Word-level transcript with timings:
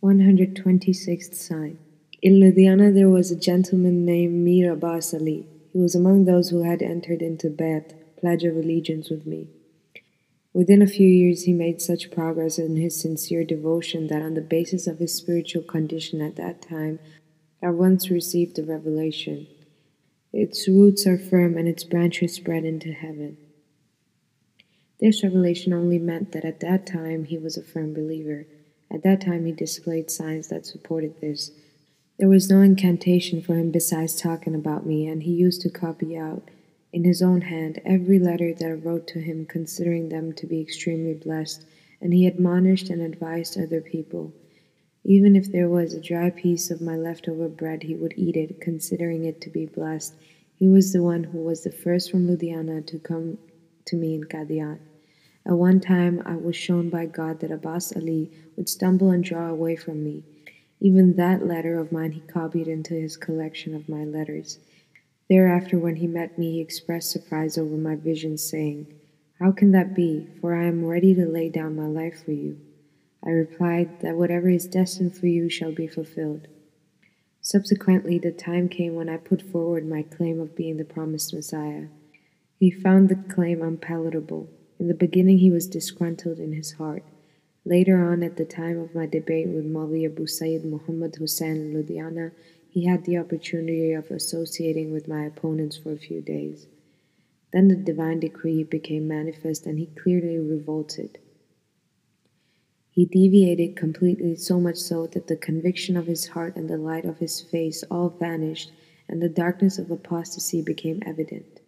One 0.00 0.20
hundred 0.20 0.56
twenty-sixth 0.56 1.34
sign. 1.34 1.78
In 2.22 2.40
Ludhiana 2.40 2.92
there 2.92 3.08
was 3.08 3.30
a 3.30 3.38
gentleman 3.38 4.04
named 4.04 4.34
Mir 4.34 4.72
Abbas 4.72 5.12
Ali. 5.14 5.46
He 5.72 5.78
was 5.78 5.94
among 5.94 6.24
those 6.24 6.50
who 6.50 6.62
had 6.62 6.82
entered 6.82 7.22
into 7.22 7.48
Bayt, 7.48 7.92
pledge 8.18 8.44
of 8.44 8.56
allegiance 8.56 9.10
with 9.10 9.26
me. 9.26 9.48
Within 10.52 10.82
a 10.82 10.86
few 10.86 11.06
years 11.06 11.44
he 11.44 11.52
made 11.52 11.80
such 11.80 12.10
progress 12.10 12.58
in 12.58 12.76
his 12.76 13.00
sincere 13.00 13.44
devotion 13.44 14.08
that 14.08 14.22
on 14.22 14.34
the 14.34 14.40
basis 14.40 14.86
of 14.86 14.98
his 14.98 15.14
spiritual 15.14 15.62
condition 15.62 16.20
at 16.20 16.36
that 16.36 16.60
time 16.60 16.98
I 17.62 17.70
once 17.70 18.10
received 18.10 18.58
a 18.58 18.64
revelation. 18.64 19.46
Its 20.32 20.66
roots 20.66 21.06
are 21.06 21.18
firm 21.18 21.56
and 21.56 21.68
its 21.68 21.84
branches 21.84 22.34
spread 22.34 22.64
into 22.64 22.92
heaven. 22.92 23.36
This 25.00 25.22
revelation 25.22 25.72
only 25.72 25.98
meant 25.98 26.32
that 26.32 26.44
at 26.44 26.60
that 26.60 26.86
time 26.86 27.24
he 27.24 27.38
was 27.38 27.56
a 27.56 27.62
firm 27.62 27.94
believer. 27.94 28.46
At 28.92 29.02
that 29.02 29.22
time 29.22 29.46
he 29.46 29.52
displayed 29.52 30.10
signs 30.10 30.48
that 30.48 30.66
supported 30.66 31.20
this. 31.22 31.52
There 32.18 32.28
was 32.28 32.50
no 32.50 32.60
incantation 32.60 33.40
for 33.40 33.54
him 33.54 33.70
besides 33.70 34.20
talking 34.20 34.54
about 34.54 34.84
me, 34.84 35.06
and 35.06 35.22
he 35.22 35.30
used 35.30 35.62
to 35.62 35.70
copy 35.70 36.18
out, 36.18 36.42
in 36.92 37.04
his 37.04 37.22
own 37.22 37.40
hand, 37.40 37.80
every 37.82 38.18
letter 38.18 38.52
that 38.52 38.68
I 38.68 38.72
wrote 38.72 39.06
to 39.08 39.20
him, 39.20 39.46
considering 39.46 40.10
them 40.10 40.34
to 40.34 40.46
be 40.46 40.60
extremely 40.60 41.14
blessed, 41.14 41.64
and 42.02 42.12
he 42.12 42.26
admonished 42.26 42.90
and 42.90 43.00
advised 43.00 43.56
other 43.56 43.80
people. 43.80 44.34
Even 45.02 45.34
if 45.34 45.50
there 45.50 45.70
was 45.70 45.94
a 45.94 46.00
dry 46.00 46.28
piece 46.28 46.70
of 46.70 46.82
my 46.82 46.96
leftover 46.96 47.48
bread, 47.48 47.84
he 47.84 47.94
would 47.94 48.12
eat 48.18 48.36
it, 48.36 48.60
considering 48.60 49.24
it 49.24 49.40
to 49.40 49.48
be 49.48 49.64
blessed. 49.64 50.12
He 50.56 50.68
was 50.68 50.92
the 50.92 51.02
one 51.02 51.24
who 51.24 51.38
was 51.38 51.64
the 51.64 51.72
first 51.72 52.10
from 52.10 52.28
Ludhiana 52.28 52.86
to 52.88 52.98
come 52.98 53.38
to 53.86 53.96
me 53.96 54.14
in 54.14 54.24
Qadian. 54.24 54.78
At 55.46 55.56
one 55.56 55.80
time, 55.80 56.22
I 56.24 56.36
was 56.36 56.54
shown 56.54 56.90
by 56.90 57.06
God 57.06 57.40
that 57.40 57.50
Abbas 57.50 57.96
Ali 57.96 58.30
would 58.56 58.68
stumble 58.68 59.10
and 59.10 59.24
draw 59.24 59.48
away 59.48 59.74
from 59.74 60.04
me. 60.04 60.22
Even 60.80 61.16
that 61.16 61.46
letter 61.46 61.78
of 61.78 61.92
mine 61.92 62.12
he 62.12 62.20
copied 62.20 62.68
into 62.68 62.94
his 62.94 63.16
collection 63.16 63.74
of 63.74 63.88
my 63.88 64.04
letters. 64.04 64.58
Thereafter, 65.28 65.78
when 65.78 65.96
he 65.96 66.06
met 66.06 66.38
me, 66.38 66.52
he 66.52 66.60
expressed 66.60 67.10
surprise 67.10 67.56
over 67.56 67.76
my 67.76 67.96
vision, 67.96 68.36
saying, 68.36 68.86
How 69.38 69.52
can 69.52 69.72
that 69.72 69.94
be? 69.94 70.26
For 70.40 70.54
I 70.54 70.64
am 70.64 70.84
ready 70.84 71.14
to 71.14 71.26
lay 71.26 71.48
down 71.48 71.76
my 71.76 71.86
life 71.86 72.24
for 72.24 72.32
you. 72.32 72.58
I 73.24 73.30
replied 73.30 74.00
that 74.00 74.16
whatever 74.16 74.48
is 74.48 74.66
destined 74.66 75.16
for 75.16 75.26
you 75.26 75.48
shall 75.48 75.72
be 75.72 75.86
fulfilled. 75.86 76.48
Subsequently, 77.40 78.18
the 78.18 78.32
time 78.32 78.68
came 78.68 78.94
when 78.94 79.08
I 79.08 79.16
put 79.16 79.42
forward 79.42 79.86
my 79.86 80.02
claim 80.02 80.40
of 80.40 80.56
being 80.56 80.76
the 80.76 80.84
promised 80.84 81.32
Messiah. 81.32 81.86
He 82.58 82.70
found 82.70 83.08
the 83.08 83.16
claim 83.32 83.62
unpalatable. 83.62 84.48
In 84.80 84.88
the 84.88 84.94
beginning, 84.94 85.36
he 85.38 85.50
was 85.50 85.66
disgruntled 85.66 86.38
in 86.38 86.54
his 86.54 86.72
heart. 86.72 87.04
Later 87.66 88.02
on, 88.02 88.22
at 88.22 88.38
the 88.38 88.46
time 88.46 88.78
of 88.78 88.94
my 88.94 89.04
debate 89.04 89.48
with 89.48 89.70
Maulvi 89.70 90.06
Abu 90.06 90.26
Sayyid 90.26 90.64
Muhammad 90.64 91.16
Hussain 91.16 91.74
Ludhiana, 91.74 92.32
he 92.70 92.86
had 92.86 93.04
the 93.04 93.18
opportunity 93.18 93.92
of 93.92 94.10
associating 94.10 94.90
with 94.90 95.06
my 95.06 95.26
opponents 95.26 95.76
for 95.76 95.92
a 95.92 95.98
few 95.98 96.22
days. 96.22 96.66
Then 97.52 97.68
the 97.68 97.76
divine 97.76 98.20
decree 98.20 98.64
became 98.64 99.06
manifest 99.06 99.66
and 99.66 99.78
he 99.78 99.84
clearly 99.84 100.38
revolted. 100.38 101.18
He 102.90 103.04
deviated 103.04 103.76
completely, 103.76 104.34
so 104.34 104.58
much 104.58 104.76
so 104.76 105.06
that 105.08 105.26
the 105.26 105.36
conviction 105.36 105.94
of 105.94 106.06
his 106.06 106.28
heart 106.28 106.56
and 106.56 106.70
the 106.70 106.78
light 106.78 107.04
of 107.04 107.18
his 107.18 107.42
face 107.42 107.84
all 107.90 108.08
vanished, 108.08 108.72
and 109.10 109.20
the 109.20 109.28
darkness 109.28 109.78
of 109.78 109.90
apostasy 109.90 110.62
became 110.62 111.02
evident. 111.04 111.60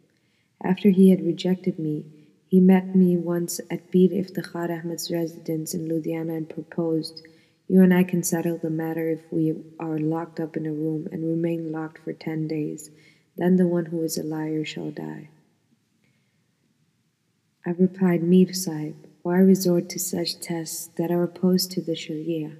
After 0.65 0.89
he 0.89 1.11
had 1.11 1.27
rejected 1.27 1.79
me, 1.79 2.07
he 2.53 2.61
met 2.61 2.95
me 2.95 3.17
once 3.17 3.63
at 3.71 3.91
Pir 3.91 4.11
Iftikhar 4.11 4.69
Ahmed's 4.79 5.11
residence 5.11 5.73
in 5.73 5.89
Ludhiana 5.89 6.37
and 6.37 6.47
proposed, 6.47 7.27
You 7.67 7.83
and 7.83 7.95
I 7.95 8.05
can 8.05 8.23
settle 8.23 8.59
the 8.59 8.69
matter 8.69 9.09
if 9.09 9.21
we 9.31 9.55
are 9.81 9.99
locked 9.99 10.39
up 10.39 10.55
in 10.55 10.67
a 10.67 10.71
room 10.71 11.09
and 11.11 11.25
remain 11.25 11.73
locked 11.73 12.01
for 12.05 12.13
ten 12.13 12.47
days. 12.47 12.91
Then 13.39 13.57
the 13.57 13.67
one 13.67 13.87
who 13.87 14.03
is 14.03 14.19
a 14.19 14.23
liar 14.23 14.67
shall 14.67 14.91
die. 14.91 15.31
I 17.65 17.71
replied, 17.71 18.23
Mir 18.23 18.53
Sahib, 18.53 18.97
why 19.23 19.39
resort 19.39 19.89
to 19.89 19.99
such 19.99 20.39
tests 20.39 20.91
that 20.99 21.11
are 21.11 21.23
opposed 21.23 21.71
to 21.71 21.81
the 21.81 21.97
Sharia? 21.97 22.57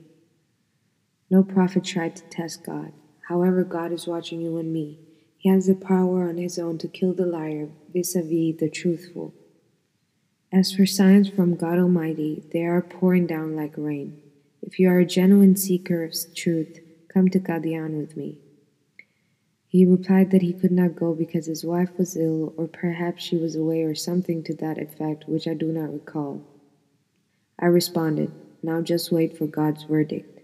No 1.29 1.43
prophet 1.43 1.85
tried 1.85 2.17
to 2.17 2.23
test 2.31 2.65
God. 2.65 2.95
However, 3.29 3.63
God 3.63 3.93
is 3.93 4.07
watching 4.07 4.41
you 4.41 4.57
and 4.57 4.73
me. 4.73 5.01
He 5.37 5.51
has 5.51 5.67
the 5.67 5.75
power 5.75 6.31
on 6.31 6.39
his 6.39 6.59
own 6.59 6.79
to 6.79 6.89
kill 6.89 7.13
the 7.13 7.27
liar 7.27 7.69
vis 7.93 8.17
a 8.17 8.23
vis 8.23 8.59
the 8.59 8.71
truthful. 8.73 9.35
As 10.55 10.71
for 10.71 10.85
signs 10.85 11.31
from 11.31 11.57
God 11.57 11.79
Almighty, 11.79 12.43
they 12.53 12.67
are 12.67 12.83
pouring 12.83 13.27
down 13.27 13.57
like 13.57 13.73
rain. 13.79 14.21
If 14.61 14.79
you 14.79 14.91
are 14.91 14.99
a 14.99 15.07
genuine 15.07 15.57
seeker 15.57 16.05
of 16.05 16.15
truth, 16.35 16.79
come 17.09 17.31
to 17.31 17.41
Qadian 17.41 17.99
with 17.99 18.19
me. 18.19 18.37
He 19.67 19.87
replied 19.87 20.31
that 20.31 20.43
he 20.43 20.53
could 20.53 20.71
not 20.71 20.95
go 20.95 21.15
because 21.15 21.47
his 21.47 21.65
wife 21.65 21.97
was 21.97 22.19
ill, 22.19 22.53
or 22.59 22.69
perhaps 22.69 23.23
she 23.23 23.39
was 23.39 23.57
away, 23.57 23.81
or 23.83 23.95
something 23.95 24.43
to 24.45 24.55
that 24.57 24.77
effect, 24.77 25.27
which 25.27 25.49
I 25.49 25.55
do 25.55 25.73
not 25.73 25.91
recall. 25.91 26.45
I 27.59 27.67
responded, 27.67 28.31
Now 28.63 28.83
just 28.83 29.11
wait 29.11 29.39
for 29.39 29.47
God's 29.47 29.85
verdict. 29.85 30.41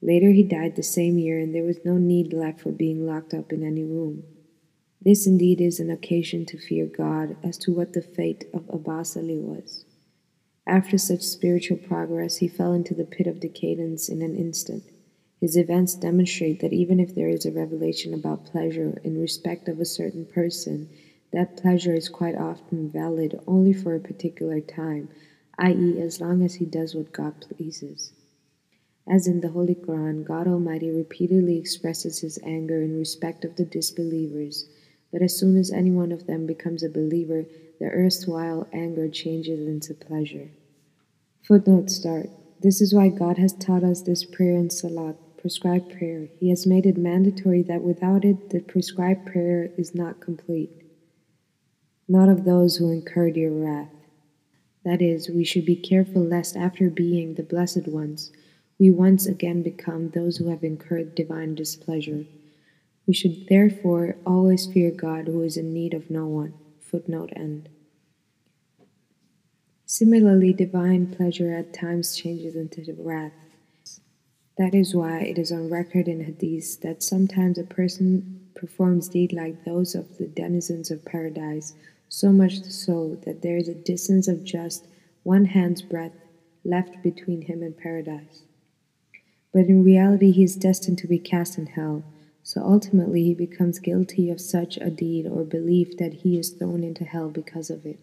Later, 0.00 0.30
he 0.30 0.44
died 0.44 0.76
the 0.76 0.84
same 0.84 1.18
year, 1.18 1.40
and 1.40 1.52
there 1.52 1.64
was 1.64 1.84
no 1.84 1.98
need 1.98 2.32
left 2.32 2.60
for 2.60 2.70
being 2.70 3.04
locked 3.04 3.34
up 3.34 3.52
in 3.52 3.64
any 3.64 3.82
room. 3.82 4.22
This 5.00 5.28
indeed 5.28 5.60
is 5.60 5.78
an 5.78 5.90
occasion 5.90 6.44
to 6.46 6.58
fear 6.58 6.84
God 6.84 7.36
as 7.44 7.56
to 7.58 7.72
what 7.72 7.92
the 7.92 8.02
fate 8.02 8.46
of 8.52 8.68
Abbas 8.68 9.16
Ali 9.16 9.38
was. 9.38 9.84
After 10.66 10.98
such 10.98 11.22
spiritual 11.22 11.78
progress, 11.78 12.38
he 12.38 12.48
fell 12.48 12.72
into 12.72 12.94
the 12.94 13.04
pit 13.04 13.28
of 13.28 13.38
decadence 13.38 14.08
in 14.08 14.22
an 14.22 14.36
instant. 14.36 14.82
His 15.40 15.56
events 15.56 15.94
demonstrate 15.94 16.60
that 16.60 16.72
even 16.72 16.98
if 16.98 17.14
there 17.14 17.28
is 17.28 17.46
a 17.46 17.52
revelation 17.52 18.12
about 18.12 18.46
pleasure 18.46 19.00
in 19.04 19.20
respect 19.20 19.68
of 19.68 19.78
a 19.78 19.84
certain 19.84 20.26
person, 20.26 20.88
that 21.32 21.56
pleasure 21.56 21.94
is 21.94 22.08
quite 22.08 22.34
often 22.34 22.90
valid 22.90 23.40
only 23.46 23.72
for 23.72 23.94
a 23.94 24.00
particular 24.00 24.60
time, 24.60 25.10
i.e., 25.58 26.00
as 26.00 26.20
long 26.20 26.42
as 26.42 26.56
he 26.56 26.64
does 26.64 26.96
what 26.96 27.12
God 27.12 27.34
pleases. 27.40 28.12
As 29.06 29.28
in 29.28 29.40
the 29.40 29.50
Holy 29.50 29.76
Quran, 29.76 30.24
God 30.24 30.48
Almighty 30.48 30.90
repeatedly 30.90 31.56
expresses 31.56 32.18
his 32.18 32.38
anger 32.42 32.82
in 32.82 32.98
respect 32.98 33.44
of 33.44 33.54
the 33.54 33.64
disbelievers 33.64 34.68
but 35.12 35.22
as 35.22 35.38
soon 35.38 35.56
as 35.56 35.70
any 35.70 35.90
one 35.90 36.12
of 36.12 36.26
them 36.26 36.46
becomes 36.46 36.82
a 36.82 36.88
believer, 36.88 37.44
their 37.80 37.92
erstwhile 37.92 38.66
anger 38.72 39.08
changes 39.08 39.66
into 39.66 39.94
pleasure. 39.94 40.50
Footnote 41.42 41.90
start. 41.90 42.28
This 42.60 42.80
is 42.80 42.92
why 42.92 43.08
God 43.08 43.38
has 43.38 43.52
taught 43.52 43.84
us 43.84 44.02
this 44.02 44.24
prayer 44.24 44.56
in 44.56 44.68
Salat, 44.70 45.16
prescribed 45.40 45.96
prayer. 45.96 46.28
He 46.40 46.50
has 46.50 46.66
made 46.66 46.86
it 46.86 46.96
mandatory 46.96 47.62
that 47.62 47.82
without 47.82 48.24
it, 48.24 48.50
the 48.50 48.60
prescribed 48.60 49.26
prayer 49.26 49.70
is 49.78 49.94
not 49.94 50.20
complete. 50.20 50.70
Not 52.08 52.28
of 52.28 52.44
those 52.44 52.76
who 52.76 52.90
incurred 52.90 53.36
your 53.36 53.52
wrath. 53.52 53.92
That 54.84 55.00
is, 55.00 55.28
we 55.28 55.44
should 55.44 55.64
be 55.64 55.76
careful 55.76 56.22
lest 56.22 56.56
after 56.56 56.90
being 56.90 57.34
the 57.34 57.42
blessed 57.42 57.86
ones, 57.86 58.32
we 58.78 58.90
once 58.90 59.26
again 59.26 59.62
become 59.62 60.10
those 60.10 60.36
who 60.36 60.48
have 60.48 60.62
incurred 60.62 61.14
divine 61.14 61.54
displeasure. 61.54 62.24
We 63.08 63.14
should 63.14 63.48
therefore 63.48 64.16
always 64.26 64.66
fear 64.66 64.90
God 64.90 65.28
who 65.28 65.42
is 65.42 65.56
in 65.56 65.72
need 65.72 65.94
of 65.94 66.10
no 66.10 66.26
one. 66.26 66.52
Footnote 66.78 67.32
end. 67.34 67.70
Similarly, 69.86 70.52
divine 70.52 71.06
pleasure 71.06 71.54
at 71.54 71.72
times 71.72 72.14
changes 72.14 72.54
into 72.54 72.84
wrath. 72.98 73.32
That 74.58 74.74
is 74.74 74.94
why 74.94 75.20
it 75.20 75.38
is 75.38 75.50
on 75.50 75.70
record 75.70 76.06
in 76.06 76.22
Hadith 76.22 76.82
that 76.82 77.02
sometimes 77.02 77.56
a 77.56 77.64
person 77.64 78.46
performs 78.54 79.08
deeds 79.08 79.32
like 79.32 79.64
those 79.64 79.94
of 79.94 80.18
the 80.18 80.26
denizens 80.26 80.90
of 80.90 81.02
paradise, 81.06 81.72
so 82.10 82.30
much 82.30 82.62
so 82.64 83.18
that 83.24 83.40
there 83.40 83.56
is 83.56 83.68
a 83.68 83.74
distance 83.74 84.28
of 84.28 84.44
just 84.44 84.86
one 85.22 85.46
hand's 85.46 85.80
breadth 85.80 86.20
left 86.62 87.02
between 87.02 87.40
him 87.40 87.62
and 87.62 87.74
paradise. 87.74 88.42
But 89.54 89.66
in 89.66 89.82
reality, 89.82 90.30
he 90.30 90.44
is 90.44 90.56
destined 90.56 90.98
to 90.98 91.06
be 91.06 91.18
cast 91.18 91.56
in 91.56 91.68
hell 91.68 92.04
so 92.48 92.62
ultimately, 92.62 93.24
he 93.24 93.34
becomes 93.34 93.78
guilty 93.78 94.30
of 94.30 94.40
such 94.40 94.78
a 94.78 94.88
deed 94.88 95.26
or 95.26 95.44
belief 95.44 95.98
that 95.98 96.14
he 96.14 96.38
is 96.38 96.48
thrown 96.48 96.82
into 96.82 97.04
hell 97.04 97.28
because 97.28 97.68
of 97.68 97.84
it. 97.84 97.98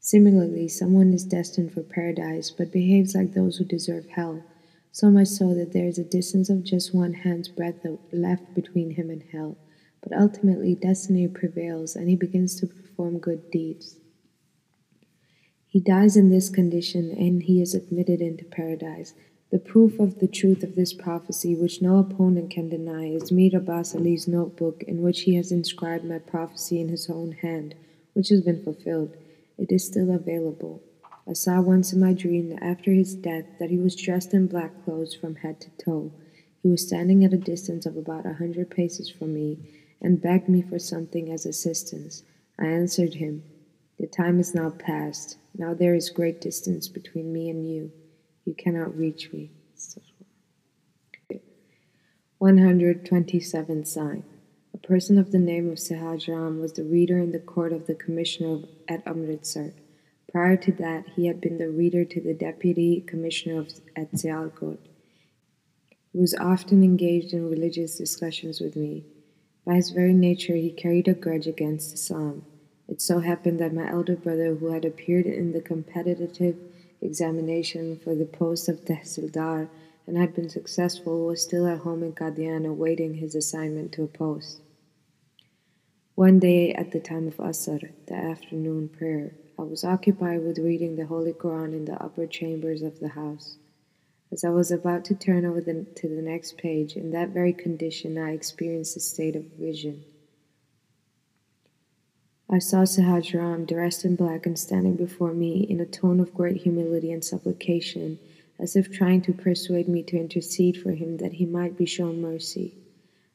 Similarly, 0.00 0.68
someone 0.68 1.12
is 1.12 1.22
destined 1.22 1.74
for 1.74 1.82
paradise 1.82 2.50
but 2.50 2.72
behaves 2.72 3.14
like 3.14 3.34
those 3.34 3.58
who 3.58 3.64
deserve 3.66 4.06
hell, 4.06 4.42
so 4.90 5.10
much 5.10 5.28
so 5.28 5.52
that 5.52 5.74
there 5.74 5.86
is 5.86 5.98
a 5.98 6.02
distance 6.02 6.48
of 6.48 6.64
just 6.64 6.94
one 6.94 7.12
hand's 7.12 7.48
breadth 7.48 7.86
left 8.10 8.54
between 8.54 8.92
him 8.92 9.10
and 9.10 9.22
hell. 9.30 9.58
But 10.02 10.18
ultimately, 10.18 10.74
destiny 10.74 11.28
prevails 11.28 11.94
and 11.94 12.08
he 12.08 12.16
begins 12.16 12.58
to 12.60 12.66
perform 12.66 13.18
good 13.18 13.50
deeds. 13.50 13.98
He 15.66 15.78
dies 15.78 16.16
in 16.16 16.30
this 16.30 16.48
condition 16.48 17.10
and 17.10 17.42
he 17.42 17.60
is 17.60 17.74
admitted 17.74 18.22
into 18.22 18.46
paradise. 18.46 19.12
The 19.54 19.60
proof 19.60 20.00
of 20.00 20.18
the 20.18 20.26
truth 20.26 20.64
of 20.64 20.74
this 20.74 20.92
prophecy, 20.92 21.54
which 21.54 21.80
no 21.80 21.98
opponent 21.98 22.50
can 22.50 22.68
deny, 22.68 23.04
is 23.04 23.30
Mir 23.30 23.56
Abbas 23.56 23.94
Ali's 23.94 24.26
notebook, 24.26 24.82
in 24.82 25.00
which 25.00 25.20
he 25.20 25.36
has 25.36 25.52
inscribed 25.52 26.04
my 26.04 26.18
prophecy 26.18 26.80
in 26.80 26.88
his 26.88 27.08
own 27.08 27.30
hand, 27.30 27.76
which 28.14 28.30
has 28.30 28.40
been 28.40 28.64
fulfilled. 28.64 29.16
It 29.56 29.70
is 29.70 29.86
still 29.86 30.12
available. 30.12 30.82
I 31.28 31.34
saw 31.34 31.60
once 31.60 31.92
in 31.92 32.00
my 32.00 32.14
dream 32.14 32.58
after 32.60 32.90
his 32.90 33.14
death 33.14 33.44
that 33.60 33.70
he 33.70 33.78
was 33.78 33.94
dressed 33.94 34.34
in 34.34 34.48
black 34.48 34.72
clothes 34.84 35.14
from 35.14 35.36
head 35.36 35.60
to 35.60 35.70
toe. 35.84 36.10
He 36.60 36.68
was 36.68 36.84
standing 36.84 37.24
at 37.24 37.32
a 37.32 37.38
distance 37.38 37.86
of 37.86 37.96
about 37.96 38.26
a 38.26 38.34
hundred 38.34 38.70
paces 38.70 39.08
from 39.08 39.34
me 39.34 39.58
and 40.02 40.20
begged 40.20 40.48
me 40.48 40.62
for 40.62 40.80
something 40.80 41.30
as 41.30 41.46
assistance. 41.46 42.24
I 42.58 42.66
answered 42.66 43.14
him, 43.14 43.44
The 44.00 44.08
time 44.08 44.40
is 44.40 44.52
now 44.52 44.70
past. 44.70 45.36
Now 45.56 45.74
there 45.74 45.94
is 45.94 46.10
great 46.10 46.40
distance 46.40 46.88
between 46.88 47.32
me 47.32 47.48
and 47.48 47.64
you. 47.64 47.92
You 48.44 48.54
cannot 48.54 48.96
reach 48.96 49.32
me. 49.32 49.50
127 52.38 53.84
sign. 53.86 54.24
A 54.74 54.78
person 54.86 55.16
of 55.18 55.32
the 55.32 55.38
name 55.38 55.70
of 55.70 55.78
Sahaj 55.78 56.28
Ram 56.28 56.60
was 56.60 56.74
the 56.74 56.84
reader 56.84 57.18
in 57.18 57.32
the 57.32 57.38
court 57.38 57.72
of 57.72 57.86
the 57.86 57.94
commissioner 57.94 58.58
at 58.86 59.06
Amritsar. 59.06 59.72
Prior 60.30 60.56
to 60.58 60.72
that, 60.72 61.08
he 61.16 61.26
had 61.26 61.40
been 61.40 61.58
the 61.58 61.70
reader 61.70 62.04
to 62.04 62.20
the 62.20 62.34
deputy 62.34 63.00
commissioner 63.00 63.60
of, 63.60 63.68
at 63.96 64.12
Sialkot. 64.12 64.78
He 66.12 66.18
was 66.18 66.34
often 66.34 66.82
engaged 66.82 67.32
in 67.32 67.48
religious 67.48 67.96
discussions 67.96 68.60
with 68.60 68.76
me. 68.76 69.04
By 69.64 69.76
his 69.76 69.90
very 69.90 70.12
nature, 70.12 70.54
he 70.54 70.70
carried 70.70 71.08
a 71.08 71.14
grudge 71.14 71.46
against 71.46 71.94
Islam. 71.94 72.44
It 72.88 73.00
so 73.00 73.20
happened 73.20 73.58
that 73.60 73.72
my 73.72 73.88
elder 73.90 74.16
brother, 74.16 74.54
who 74.54 74.72
had 74.72 74.84
appeared 74.84 75.26
in 75.26 75.52
the 75.52 75.62
competitive 75.62 76.56
examination 77.04 77.98
for 77.98 78.14
the 78.14 78.24
post 78.24 78.68
of 78.68 78.84
Tehsildar 78.84 79.68
and 80.06 80.16
had 80.16 80.34
been 80.34 80.48
successful, 80.48 81.26
was 81.26 81.42
still 81.42 81.66
at 81.66 81.78
home 81.78 82.02
in 82.02 82.12
Qadian 82.12 82.66
awaiting 82.66 83.14
his 83.14 83.34
assignment 83.34 83.92
to 83.92 84.02
a 84.02 84.06
post. 84.06 84.60
One 86.14 86.38
day, 86.38 86.72
at 86.72 86.92
the 86.92 87.00
time 87.00 87.26
of 87.26 87.36
Asr, 87.38 87.90
the 88.06 88.14
afternoon 88.14 88.88
prayer, 88.88 89.32
I 89.58 89.62
was 89.62 89.84
occupied 89.84 90.44
with 90.44 90.58
reading 90.58 90.96
the 90.96 91.06
Holy 91.06 91.32
Quran 91.32 91.72
in 91.72 91.84
the 91.84 92.02
upper 92.02 92.26
chambers 92.26 92.82
of 92.82 93.00
the 93.00 93.08
house. 93.08 93.56
As 94.30 94.44
I 94.44 94.50
was 94.50 94.70
about 94.70 95.04
to 95.06 95.14
turn 95.14 95.44
over 95.44 95.60
the, 95.60 95.86
to 95.96 96.08
the 96.08 96.22
next 96.22 96.56
page, 96.56 96.96
in 96.96 97.10
that 97.12 97.30
very 97.30 97.52
condition 97.52 98.18
I 98.18 98.32
experienced 98.32 98.96
a 98.96 99.00
state 99.00 99.36
of 99.36 99.44
vision. 99.58 100.04
I 102.48 102.58
saw 102.58 102.82
Sahajram 102.82 103.66
dressed 103.66 104.04
in 104.04 104.16
black 104.16 104.46
and 104.46 104.58
standing 104.58 104.96
before 104.96 105.32
me 105.32 105.60
in 105.62 105.80
a 105.80 105.86
tone 105.86 106.20
of 106.20 106.34
great 106.34 106.58
humility 106.58 107.10
and 107.10 107.24
supplication, 107.24 108.18
as 108.58 108.76
if 108.76 108.92
trying 108.92 109.22
to 109.22 109.32
persuade 109.32 109.88
me 109.88 110.02
to 110.04 110.16
intercede 110.16 110.76
for 110.80 110.92
him 110.92 111.16
that 111.16 111.34
he 111.34 111.46
might 111.46 111.76
be 111.76 111.86
shown 111.86 112.20
mercy. 112.20 112.74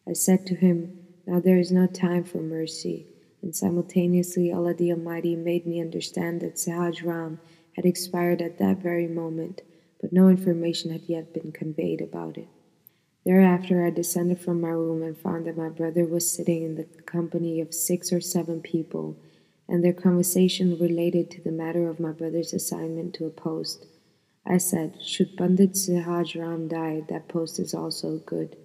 I 0.07 0.13
said 0.13 0.45
to 0.47 0.55
him, 0.55 0.99
Now 1.25 1.39
there 1.39 1.57
is 1.57 1.71
no 1.71 1.87
time 1.87 2.23
for 2.23 2.39
mercy 2.39 3.07
and 3.41 3.55
simultaneously 3.55 4.51
Allah 4.51 4.73
the 4.73 4.91
Almighty 4.91 5.35
made 5.35 5.65
me 5.65 5.81
understand 5.81 6.41
that 6.41 6.55
Sahajram 6.55 7.39
had 7.75 7.85
expired 7.85 8.41
at 8.41 8.57
that 8.57 8.77
very 8.77 9.07
moment, 9.07 9.61
but 10.01 10.11
no 10.11 10.29
information 10.29 10.91
had 10.91 11.03
yet 11.07 11.33
been 11.33 11.51
conveyed 11.51 12.01
about 12.01 12.37
it. 12.37 12.47
Thereafter, 13.25 13.85
I 13.85 13.89
descended 13.89 14.39
from 14.39 14.61
my 14.61 14.69
room 14.69 15.03
and 15.03 15.17
found 15.17 15.45
that 15.45 15.57
my 15.57 15.69
brother 15.69 16.05
was 16.05 16.31
sitting 16.31 16.63
in 16.63 16.75
the 16.75 16.85
company 17.03 17.59
of 17.61 17.73
six 17.73 18.11
or 18.11 18.21
seven 18.21 18.61
people, 18.61 19.17
and 19.67 19.83
their 19.83 19.93
conversation 19.93 20.79
related 20.79 21.29
to 21.31 21.41
the 21.41 21.51
matter 21.51 21.89
of 21.89 21.99
my 21.99 22.11
brother's 22.11 22.53
assignment 22.53 23.13
to 23.15 23.25
a 23.25 23.29
post. 23.29 23.85
I 24.45 24.57
said, 24.57 24.97
Should 25.03 25.37
Pandit 25.37 25.73
Sahaj 25.73 26.39
Ram 26.39 26.67
die, 26.67 27.03
that 27.09 27.27
post 27.27 27.59
is 27.59 27.73
also 27.73 28.17
good. 28.25 28.55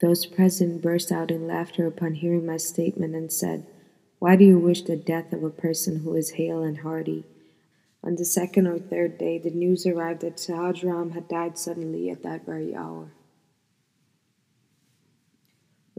Those 0.00 0.26
present 0.26 0.82
burst 0.82 1.12
out 1.12 1.30
in 1.30 1.46
laughter 1.46 1.86
upon 1.86 2.14
hearing 2.14 2.46
my 2.46 2.56
statement 2.56 3.14
and 3.14 3.32
said, 3.32 3.66
why 4.20 4.36
do 4.36 4.44
you 4.44 4.58
wish 4.58 4.82
the 4.82 4.96
death 4.96 5.32
of 5.32 5.42
a 5.42 5.48
person 5.48 6.00
who 6.00 6.14
is 6.14 6.32
hale 6.32 6.62
and 6.62 6.80
hearty? 6.80 7.24
On 8.04 8.16
the 8.16 8.26
second 8.26 8.66
or 8.66 8.78
third 8.78 9.16
day, 9.16 9.38
the 9.38 9.48
news 9.48 9.86
arrived 9.86 10.20
that 10.20 10.36
Sahaj 10.36 10.84
Ram 10.84 11.12
had 11.12 11.26
died 11.26 11.56
suddenly 11.56 12.10
at 12.10 12.22
that 12.22 12.44
very 12.44 12.74
hour. 12.74 13.12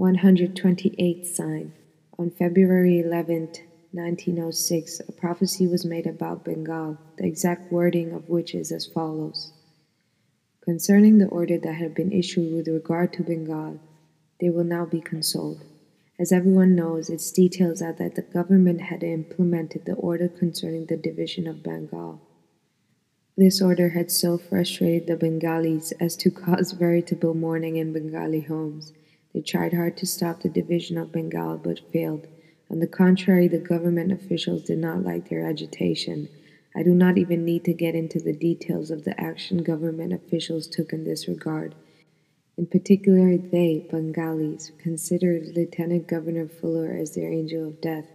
128th 0.01 1.27
sign. 1.27 1.71
On 2.18 2.31
February 2.31 3.03
11th, 3.06 3.59
1906, 3.92 5.00
a 5.07 5.12
prophecy 5.12 5.68
was 5.68 5.86
made 5.86 6.07
about 6.07 6.44
Bengal, 6.44 6.98
the 7.19 7.27
exact 7.27 7.71
wording 7.71 8.12
of 8.12 8.27
which 8.27 8.56
is 8.56 8.71
as 8.71 8.88
follows 8.88 9.53
Concerning 10.62 11.19
the 11.19 11.27
order 11.27 11.59
that 11.59 11.75
had 11.75 11.94
been 11.94 12.12
issued 12.12 12.51
with 12.51 12.68
regard 12.68 13.13
to 13.13 13.21
Bengal, 13.21 13.80
they 14.39 14.50
will 14.50 14.63
now 14.63 14.86
be 14.86 15.01
consoled. 15.01 15.63
As 16.19 16.31
everyone 16.31 16.75
knows, 16.75 17.07
its 17.07 17.31
details 17.31 17.80
are 17.80 17.94
that 17.94 18.15
the 18.15 18.24
government 18.24 18.81
had 18.81 19.03
implemented 19.03 19.86
the 19.86 19.94
order 19.94 20.27
concerning 20.27 20.88
the 20.88 20.98
division 20.98 21.45
of 21.45 21.62
Bengal. 21.62 22.19
This 23.38 23.62
order 23.62 23.89
had 23.89 24.09
so 24.09 24.39
frustrated 24.39 25.06
the 25.06 25.15
Bengalis 25.15 25.92
as 26.00 26.15
to 26.18 26.31
cause 26.31 26.71
veritable 26.71 27.36
mourning 27.36 27.75
in 27.75 27.94
Bengali 27.94 28.42
homes. 28.42 28.94
They 29.33 29.42
tried 29.42 29.74
hard 29.74 29.98
to 29.98 30.06
stop 30.06 30.42
the 30.42 30.50
division 30.50 30.98
of 30.98 31.12
Bengal 31.12 31.57
but 31.57 31.80
failed. 31.92 32.28
On 32.69 32.80
the 32.80 32.88
contrary, 32.88 33.48
the 33.48 33.57
government 33.57 34.12
officials 34.12 34.63
did 34.63 34.78
not 34.78 35.04
like 35.04 35.30
their 35.30 35.45
agitation. 35.45 36.30
I 36.75 36.83
do 36.83 36.94
not 36.94 37.18
even 37.18 37.44
need 37.44 37.66
to 37.66 37.74
get 37.74 37.95
into 37.95 38.19
the 38.19 38.33
details 38.33 38.92
of 38.92 39.04
the 39.04 39.19
action 39.19 39.63
government 39.63 40.13
officials 40.13 40.68
took 40.68 40.94
in 40.94 41.04
this 41.04 41.28
regard. 41.28 41.75
In 42.57 42.66
particular, 42.66 43.38
they, 43.38 43.88
Bengalis, 43.89 44.72
considered 44.78 45.56
Lieutenant 45.56 46.07
Governor 46.07 46.48
Fuller 46.48 46.92
as 46.92 47.16
their 47.16 47.31
angel 47.31 47.68
of 47.68 47.81
death. 47.81 48.06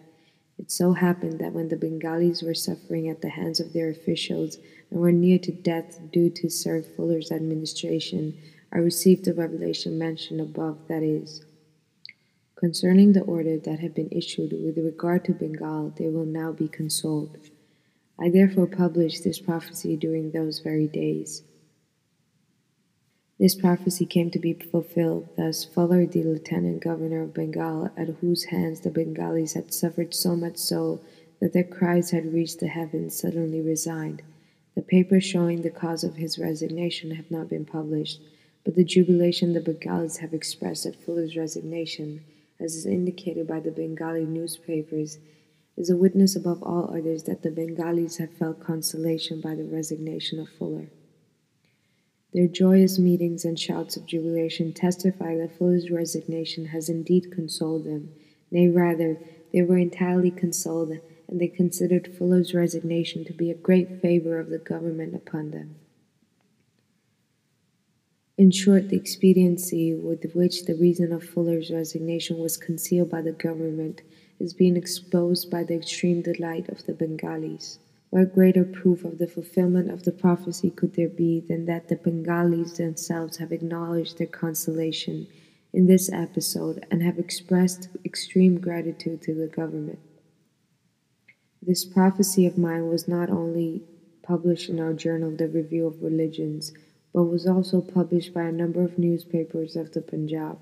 It 0.58 0.70
so 0.70 0.92
happened 0.92 1.38
that 1.38 1.52
when 1.52 1.69
the 1.69 1.76
Bengalis 1.76 2.42
were 2.42 2.54
suffering 2.54 3.08
at 3.08 3.20
the 3.20 3.28
hands 3.28 3.60
of 3.60 3.72
their 3.72 3.90
officials 3.90 4.58
and 4.90 5.00
were 5.00 5.12
near 5.12 5.38
to 5.40 5.52
death 5.52 6.00
due 6.12 6.30
to 6.30 6.48
Sir 6.48 6.82
Fuller's 6.82 7.30
administration, 7.30 8.38
I 8.76 8.81
received 8.81 9.25
the 9.25 9.32
revelation 9.32 9.96
mentioned 9.96 10.38
above 10.38 10.87
that 10.88 11.02
is, 11.02 11.43
concerning 12.56 13.14
the 13.14 13.23
order 13.23 13.56
that 13.56 13.78
had 13.78 13.94
been 13.94 14.11
issued 14.12 14.52
with 14.52 14.76
regard 14.76 15.25
to 15.25 15.32
Bengal, 15.32 15.94
they 15.96 16.11
will 16.11 16.26
now 16.26 16.52
be 16.52 16.69
consoled. 16.69 17.38
I 18.20 18.28
therefore 18.28 18.67
published 18.67 19.25
this 19.25 19.38
prophecy 19.38 19.96
during 19.96 20.31
those 20.31 20.58
very 20.58 20.88
days. 20.88 21.43
This 23.38 23.55
prophecy 23.55 24.05
came 24.05 24.31
to 24.32 24.38
be 24.38 24.52
fulfilled. 24.52 25.31
Thus, 25.38 25.64
Fuller, 25.64 26.05
the 26.05 26.22
lieutenant 26.25 26.84
governor 26.84 27.22
of 27.22 27.32
Bengal, 27.32 27.90
at 27.96 28.11
whose 28.20 28.44
hands 28.44 28.81
the 28.81 28.90
Bengalis 28.90 29.55
had 29.55 29.72
suffered 29.72 30.12
so 30.12 30.37
much 30.37 30.58
so 30.58 31.00
that 31.40 31.55
their 31.55 31.64
cries 31.64 32.11
had 32.11 32.34
reached 32.34 32.61
the 32.61 32.69
heavens, 32.69 33.19
suddenly 33.19 33.62
resigned. 33.62 34.20
The 34.75 34.82
papers 34.82 35.25
showing 35.25 35.62
the 35.62 35.70
cause 35.70 36.05
of 36.05 36.17
his 36.17 36.38
resignation 36.38 37.12
have 37.12 37.31
not 37.31 37.48
been 37.48 37.65
published, 37.65 38.20
but 38.67 38.75
the 38.75 38.82
jubilation 38.82 39.53
the 39.53 39.61
Bengalis 39.61 40.17
have 40.17 40.35
expressed 40.35 40.87
at 40.87 41.01
Fuller's 41.01 41.37
resignation, 41.37 42.25
as 42.58 42.75
is 42.75 42.85
indicated 42.85 43.46
by 43.46 43.61
the 43.61 43.70
Bengali 43.70 44.25
newspapers, 44.25 45.19
is 45.77 45.89
a 45.89 45.96
witness 45.96 46.35
above 46.35 46.65
all 46.65 46.93
others 46.93 47.23
that 47.23 47.44
the 47.44 47.51
Bengalis 47.53 48.17
have 48.17 48.32
felt 48.32 48.58
consolation 48.58 49.41
by 49.41 49.55
the 49.55 49.63
resignation 49.63 50.41
of 50.41 50.49
Fuller. 50.49 50.89
Their 52.35 52.49
joyous 52.49 52.99
meetings 52.99 53.44
and 53.44 53.56
shouts 53.56 53.96
of 53.96 54.05
jubilation 54.05 54.73
testify 54.73 55.37
that 55.37 55.56
Fuller's 55.56 55.93
resignation 55.93 56.67
has 56.67 56.89
indeed 56.89 57.31
consoled 57.31 57.85
them. 57.85 58.08
Nay, 58.51 58.67
rather, 58.67 59.17
they 59.53 59.63
were 59.63 59.79
entirely 59.79 60.32
consoled, 60.32 60.91
and 61.29 61.41
they 61.41 61.46
considered 61.46 62.17
Fuller's 62.19 62.53
resignation 62.53 63.25
to 63.27 63.32
be 63.32 63.49
a 63.49 63.55
great 63.55 64.03
favor 64.03 64.41
of 64.41 64.49
the 64.49 64.58
government 64.58 65.15
upon 65.15 65.53
them. 65.53 65.77
In 68.38 68.50
short, 68.50 68.90
the 68.90 68.96
expediency 68.96 69.94
with 69.94 70.34
which 70.34 70.66
the 70.66 70.74
reason 70.74 71.10
of 71.10 71.24
Fuller's 71.24 71.70
resignation 71.70 72.38
was 72.38 72.58
concealed 72.58 73.08
by 73.08 73.22
the 73.22 73.32
government 73.32 74.02
is 74.38 74.52
being 74.52 74.76
exposed 74.76 75.50
by 75.50 75.64
the 75.64 75.74
extreme 75.74 76.20
delight 76.20 76.69
of 76.69 76.84
the 76.84 76.93
Bengalis. 76.93 77.78
What 78.10 78.34
greater 78.34 78.64
proof 78.64 79.06
of 79.06 79.16
the 79.16 79.26
fulfillment 79.26 79.90
of 79.90 80.02
the 80.02 80.12
prophecy 80.12 80.69
could 80.69 80.94
there 80.94 81.08
be 81.08 81.40
than 81.40 81.64
that 81.64 81.88
the 81.88 81.96
Bengalis 81.96 82.76
themselves 82.76 83.38
have 83.38 83.52
acknowledged 83.52 84.19
their 84.19 84.26
consolation 84.26 85.26
in 85.72 85.86
this 85.86 86.12
episode 86.12 86.84
and 86.90 87.02
have 87.02 87.19
expressed 87.19 87.88
extreme 88.05 88.60
gratitude 88.60 89.22
to 89.22 89.34
the 89.34 89.46
government? 89.46 89.98
This 91.62 91.86
prophecy 91.86 92.44
of 92.44 92.58
mine 92.58 92.88
was 92.88 93.08
not 93.08 93.31
only 93.31 93.82
published 94.22 94.69
in 94.69 94.78
our 94.78 94.93
journal, 94.93 95.31
The 95.31 95.48
Review 95.48 95.86
of 95.86 96.02
Religions, 96.02 96.72
but 97.17 97.25
was 97.25 97.46
also 97.46 97.81
published 97.81 98.35
by 98.35 98.43
a 98.43 98.53
number 98.53 98.85
of 98.85 98.99
newspapers 98.99 99.75
of 99.75 99.91
the 99.93 100.03
Punjab. 100.03 100.58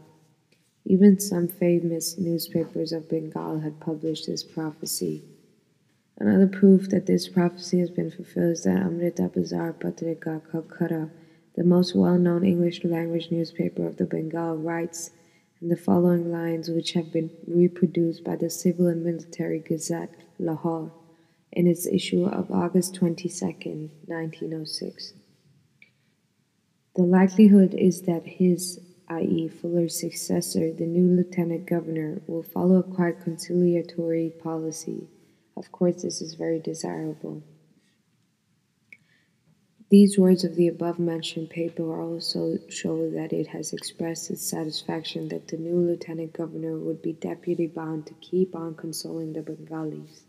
Even 0.85 1.19
some 1.19 1.49
famous 1.49 2.17
newspapers 2.17 2.93
of 2.93 3.09
Bengal 3.09 3.59
had 3.59 3.81
published 3.81 4.29
this 4.29 4.45
prophecy. 4.45 5.25
Another 6.17 6.47
proof 6.47 6.89
that 6.91 7.07
this 7.07 7.27
prophecy 7.27 7.81
has 7.81 7.91
been 7.91 8.09
fulfilled 8.09 8.53
is 8.53 8.63
that 8.63 8.87
Amrita 8.87 9.33
Bazar 9.35 9.73
Patrika 9.73 10.43
Calcutta, 10.53 11.11
the 11.57 11.65
most 11.65 11.93
well 11.97 12.19
known 12.19 12.45
English 12.45 12.85
language 12.85 13.33
newspaper 13.33 13.85
of 13.85 13.97
the 13.97 14.05
Bengal, 14.05 14.57
writes 14.57 15.11
in 15.61 15.71
the 15.71 15.77
following 15.77 16.31
lines, 16.31 16.69
which 16.69 16.93
have 16.93 17.13
been 17.13 17.31
reproduced 17.49 18.23
by 18.23 18.37
the 18.37 18.49
Civil 18.49 18.87
and 18.87 19.03
Military 19.05 19.59
Gazette, 19.59 20.15
Lahore. 20.39 20.93
in 21.51 21.67
its 21.67 21.85
issue 21.85 22.27
of 22.27 22.53
August 22.53 22.95
22, 22.95 23.91
1906. 24.07 25.15
The 26.97 27.03
likelihood 27.03 27.75
is 27.75 28.03
that 28.03 28.25
his, 28.25 28.81
i.e., 29.09 29.49
Fuller's 29.49 29.99
successor, 29.99 30.73
the 30.73 30.87
new 30.87 31.17
lieutenant 31.17 31.67
governor, 31.67 32.23
will 32.29 32.45
follow 32.45 32.77
a 32.77 32.83
quite 32.85 33.21
conciliatory 33.21 34.31
policy. 34.31 35.09
Of 35.57 35.73
course, 35.73 36.03
this 36.03 36.23
is 36.23 36.35
very 36.35 36.61
desirable. 36.61 37.43
These 39.91 40.19
words 40.19 40.45
of 40.45 40.55
the 40.55 40.69
above 40.69 40.99
mentioned 40.99 41.51
paper 41.51 42.01
also 42.01 42.59
show 42.69 43.11
that 43.11 43.33
it 43.33 43.49
has 43.49 43.73
expressed 43.73 44.31
its 44.31 44.49
satisfaction 44.49 45.29
that 45.29 45.49
the 45.49 45.57
new 45.57 45.79
lieutenant 45.79 46.33
governor 46.33 46.79
would 46.79 47.03
be 47.03 47.13
deputy 47.13 47.67
bound 47.67 48.07
to 48.07 48.15
keep 48.15 48.55
on 48.55 48.77
consoling 48.77 49.33
the 49.33 49.43
Bengalis. 49.43 50.25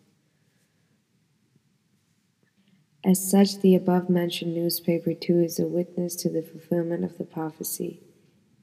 As 3.06 3.30
such, 3.30 3.60
the 3.60 3.76
above 3.76 4.10
mentioned 4.10 4.56
newspaper 4.56 5.14
too 5.14 5.40
is 5.40 5.60
a 5.60 5.68
witness 5.68 6.16
to 6.16 6.30
the 6.30 6.42
fulfillment 6.42 7.04
of 7.04 7.20
the 7.20 7.24
prophecy. 7.24 8.02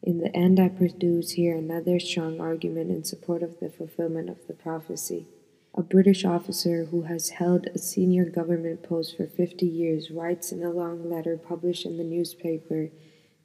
In 0.02 0.18
the 0.18 0.34
end, 0.37 0.58
I 0.58 0.68
produce 0.68 1.30
here 1.30 1.56
another 1.56 2.00
strong 2.00 2.40
argument 2.40 2.90
in 2.90 3.04
support 3.04 3.44
of 3.44 3.61
the 3.61 3.70
fulfillment 3.70 4.28
of 4.28 4.44
the 4.49 4.52
prophecy. 4.52 5.28
A 5.76 5.82
British 5.82 6.25
officer 6.25 6.87
who 6.87 7.02
has 7.02 7.28
held 7.28 7.68
a 7.68 7.78
senior 7.78 8.25
government 8.25 8.82
post 8.82 9.16
for 9.16 9.28
50 9.28 9.64
years 9.64 10.11
writes 10.11 10.50
in 10.50 10.64
a 10.64 10.72
long 10.72 11.08
letter 11.08 11.37
published 11.37 11.87
in 11.87 11.96
the 11.96 12.02
newspaper, 12.02 12.90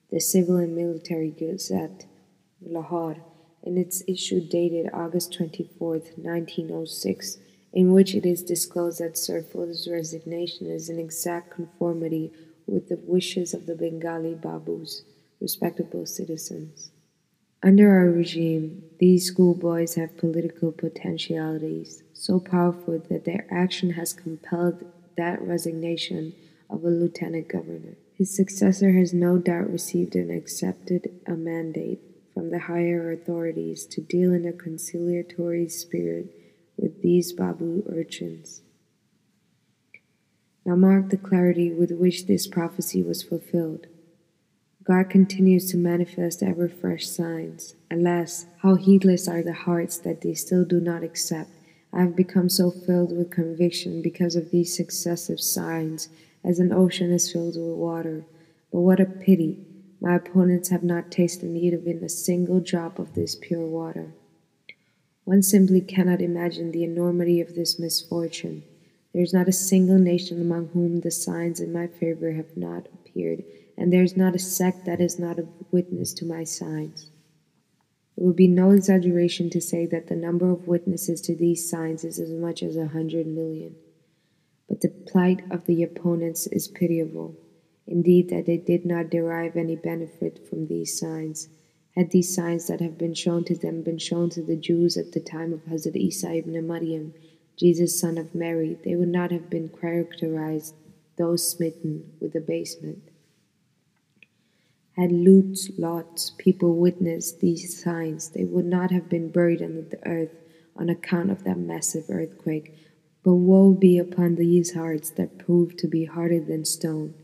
the 0.10 0.20
Civil 0.20 0.56
and 0.56 0.76
Military 0.76 1.30
Gazette, 1.30 2.08
Lahore, 2.60 3.18
in 3.62 3.78
its 3.78 4.02
issue 4.08 4.42
dated 4.42 4.90
August 4.92 5.32
24, 5.34 5.90
1906 5.90 7.38
in 7.78 7.94
which 7.94 8.16
it 8.16 8.26
is 8.26 8.42
disclosed 8.42 9.00
that 9.00 9.16
Sir 9.16 9.40
Fuller's 9.40 9.88
resignation 9.88 10.66
is 10.66 10.90
in 10.90 10.98
exact 10.98 11.52
conformity 11.52 12.32
with 12.66 12.90
the 12.90 13.00
wishes 13.04 13.54
of 13.54 13.68
the 13.68 13.76
Bengali 13.76 14.34
Babus, 14.34 15.04
respectable 15.40 16.08
citizens. 16.08 16.90
Under 17.62 17.92
our 17.92 18.10
regime, 18.10 18.82
these 18.98 19.28
schoolboys 19.28 19.94
have 19.94 20.18
political 20.18 20.72
potentialities 20.72 22.02
so 22.14 22.40
powerful 22.40 22.98
that 23.12 23.26
their 23.26 23.46
action 23.52 23.92
has 23.92 24.12
compelled 24.12 24.84
that 25.16 25.40
resignation 25.40 26.34
of 26.72 26.84
a 26.84 26.90
lieutenant 26.90 27.48
governor. 27.48 27.96
His 28.16 28.36
successor 28.36 28.94
has 28.94 29.14
no 29.14 29.38
doubt 29.38 29.72
received 29.72 30.16
and 30.16 30.32
accepted 30.32 31.12
a 31.28 31.34
mandate 31.34 32.00
from 32.34 32.50
the 32.50 32.58
higher 32.58 33.12
authorities 33.12 33.86
to 33.86 34.02
deal 34.02 34.34
in 34.34 34.48
a 34.48 34.52
conciliatory 34.52 35.70
spirit 35.70 36.34
with 36.78 37.02
these 37.02 37.34
Babu 37.34 37.84
urchins. 37.90 38.62
Now 40.66 40.76
mark 40.76 41.10
the 41.10 41.18
clarity 41.18 41.72
with 41.72 41.92
which 41.92 42.28
this 42.28 42.46
prophecy 42.46 43.02
was 43.02 43.24
fulfilled. 43.24 43.88
God 44.84 45.10
continues 45.10 45.70
to 45.72 45.78
manifest 45.78 46.42
ever 46.42 46.70
fresh 46.70 47.08
signs. 47.08 47.76
Alas, 47.92 48.46
how 48.62 48.76
heedless 48.76 49.28
are 49.28 49.44
the 49.44 49.54
hearts 49.54 49.98
that 49.98 50.22
they 50.22 50.34
still 50.34 50.64
do 50.64 50.80
not 50.80 51.04
accept. 51.04 51.50
I 51.92 52.02
have 52.02 52.16
become 52.16 52.50
so 52.50 52.72
filled 52.72 53.16
with 53.16 53.32
conviction 53.32 54.02
because 54.02 54.36
of 54.36 54.52
these 54.52 54.76
successive 54.76 55.40
signs, 55.40 56.10
as 56.44 56.60
an 56.60 56.72
ocean 56.72 57.12
is 57.12 57.32
filled 57.32 57.56
with 57.56 57.76
water. 57.76 58.26
But 58.72 58.80
what 58.80 59.00
a 59.00 59.06
pity! 59.06 59.66
My 60.00 60.16
opponents 60.16 60.70
have 60.70 60.84
not 60.84 61.12
tasted 61.12 61.50
of 61.50 61.56
even 61.56 62.04
a 62.04 62.10
single 62.10 62.60
drop 62.60 63.00
of 63.00 63.14
this 63.14 63.36
pure 63.36 63.66
water. 63.66 64.14
One 65.28 65.44
simply 65.44 65.82
cannot 65.82 66.22
imagine 66.22 66.72
the 66.72 66.86
enormity 66.86 67.42
of 67.42 67.54
this 67.54 67.78
misfortune. 67.78 68.64
There 69.14 69.22
is 69.22 69.34
not 69.34 69.50
a 69.50 69.52
single 69.52 70.00
nation 70.00 70.40
among 70.40 70.68
whom 70.70 71.02
the 71.02 71.12
signs 71.12 71.60
in 71.60 71.74
my 71.74 71.88
favor 71.88 72.32
have 72.32 72.56
not 72.56 72.88
appeared, 72.94 73.44
and 73.78 73.92
there 73.92 74.04
is 74.04 74.16
not 74.16 74.36
a 74.36 74.40
sect 74.40 74.86
that 74.86 75.02
is 75.02 75.20
not 75.20 75.38
a 75.38 75.50
witness 75.70 76.14
to 76.14 76.26
my 76.26 76.46
signs. 76.46 77.10
It 78.16 78.24
would 78.24 78.38
be 78.38 78.48
no 78.48 78.72
exaggeration 78.72 79.50
to 79.50 79.60
say 79.60 79.86
that 79.88 80.08
the 80.08 80.16
number 80.16 80.50
of 80.50 80.66
witnesses 80.66 81.20
to 81.24 81.36
these 81.36 81.70
signs 81.70 82.06
is 82.06 82.20
as 82.20 82.32
much 82.32 82.64
as 82.64 82.78
a 82.78 82.88
hundred 82.88 83.28
million. 83.28 83.76
But 84.70 84.80
the 84.80 84.88
plight 84.88 85.42
of 85.52 85.66
the 85.66 85.84
opponents 85.84 86.48
is 86.48 86.70
pitiable. 86.70 87.36
Indeed, 87.86 88.30
that 88.30 88.46
they 88.46 88.56
did 88.56 88.86
not 88.86 89.10
derive 89.10 89.58
any 89.58 89.76
benefit 89.76 90.48
from 90.48 90.68
these 90.68 90.98
signs 90.98 91.50
had 91.98 92.12
these 92.12 92.34
signs 92.34 92.68
that 92.68 92.80
have 92.80 92.96
been 92.96 93.16
shown 93.16 93.44
to 93.44 93.56
them 93.56 93.82
been 93.82 93.98
shown 93.98 94.30
to 94.30 94.44
the 94.44 94.56
Jews 94.56 94.98
at 94.98 95.14
the 95.14 95.20
time 95.20 95.52
of 95.52 95.66
Hazrat 95.66 95.96
Isa 95.96 96.32
ibn 96.36 96.68
Maryam, 96.68 97.16
Jesus 97.58 98.00
son 98.00 98.20
of 98.20 98.36
Mary, 98.36 98.78
they 98.86 98.96
would 98.96 99.08
not 99.10 99.32
have 99.32 99.50
been 99.50 99.70
characterized 99.70 100.76
those 101.18 101.50
smitten 101.50 102.14
with 102.22 102.36
abasement. 102.36 103.02
Had 104.96 105.12
Lut's 105.12 105.72
Lot's 105.78 106.32
people 106.38 106.76
witnessed 106.76 107.40
these 107.40 107.82
signs, 107.82 108.30
they 108.30 108.44
would 108.44 108.66
not 108.66 108.92
have 108.92 109.10
been 109.10 109.30
buried 109.32 109.64
under 109.64 109.82
the 109.82 110.08
earth 110.08 110.36
on 110.76 110.90
account 110.90 111.32
of 111.32 111.44
that 111.46 111.58
massive 111.58 112.06
earthquake. 112.10 112.76
But 113.24 113.34
woe 113.34 113.74
be 113.74 113.98
upon 113.98 114.36
these 114.36 114.76
hearts 114.76 115.10
that 115.12 115.40
prove 115.40 115.76
to 115.78 115.88
be 115.88 116.06
harder 116.06 116.40
than 116.40 116.64
stone. 116.64 117.16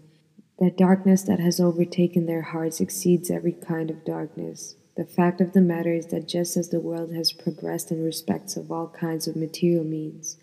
That 0.59 0.77
darkness 0.77 1.23
that 1.23 1.39
has 1.39 1.59
overtaken 1.59 2.25
their 2.25 2.43
hearts 2.43 2.79
exceeds 2.79 3.31
every 3.31 3.53
kind 3.53 3.89
of 3.89 4.05
darkness. 4.05 4.75
The 4.95 5.05
fact 5.05 5.41
of 5.41 5.53
the 5.53 5.61
matter 5.61 5.93
is 5.93 6.07
that 6.07 6.27
just 6.27 6.55
as 6.55 6.69
the 6.69 6.79
world 6.79 7.13
has 7.13 7.31
progressed 7.31 7.91
in 7.91 8.03
respects 8.03 8.55
of 8.55 8.71
all 8.71 8.87
kinds 8.87 9.27
of 9.27 9.35
material 9.35 9.83
means, 9.83 10.37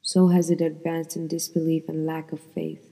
so 0.00 0.28
has 0.28 0.50
it 0.50 0.62
advanced 0.62 1.16
in 1.16 1.28
disbelief 1.28 1.88
and 1.88 2.06
lack 2.06 2.32
of 2.32 2.40
faith. 2.40 2.90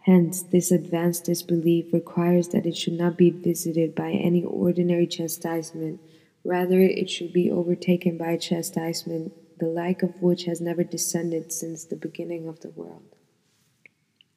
Hence, 0.00 0.42
this 0.42 0.72
advanced 0.72 1.26
disbelief 1.26 1.92
requires 1.92 2.48
that 2.48 2.66
it 2.66 2.76
should 2.76 2.94
not 2.94 3.16
be 3.16 3.30
visited 3.30 3.94
by 3.94 4.10
any 4.10 4.42
ordinary 4.42 5.06
chastisement, 5.06 6.00
rather, 6.42 6.80
it 6.80 7.10
should 7.10 7.32
be 7.32 7.50
overtaken 7.50 8.16
by 8.16 8.32
a 8.32 8.38
chastisement 8.38 9.32
the 9.58 9.68
like 9.68 10.02
of 10.02 10.20
which 10.20 10.44
has 10.46 10.60
never 10.60 10.82
descended 10.82 11.52
since 11.52 11.84
the 11.84 11.94
beginning 11.94 12.48
of 12.48 12.60
the 12.60 12.70
world. 12.70 13.14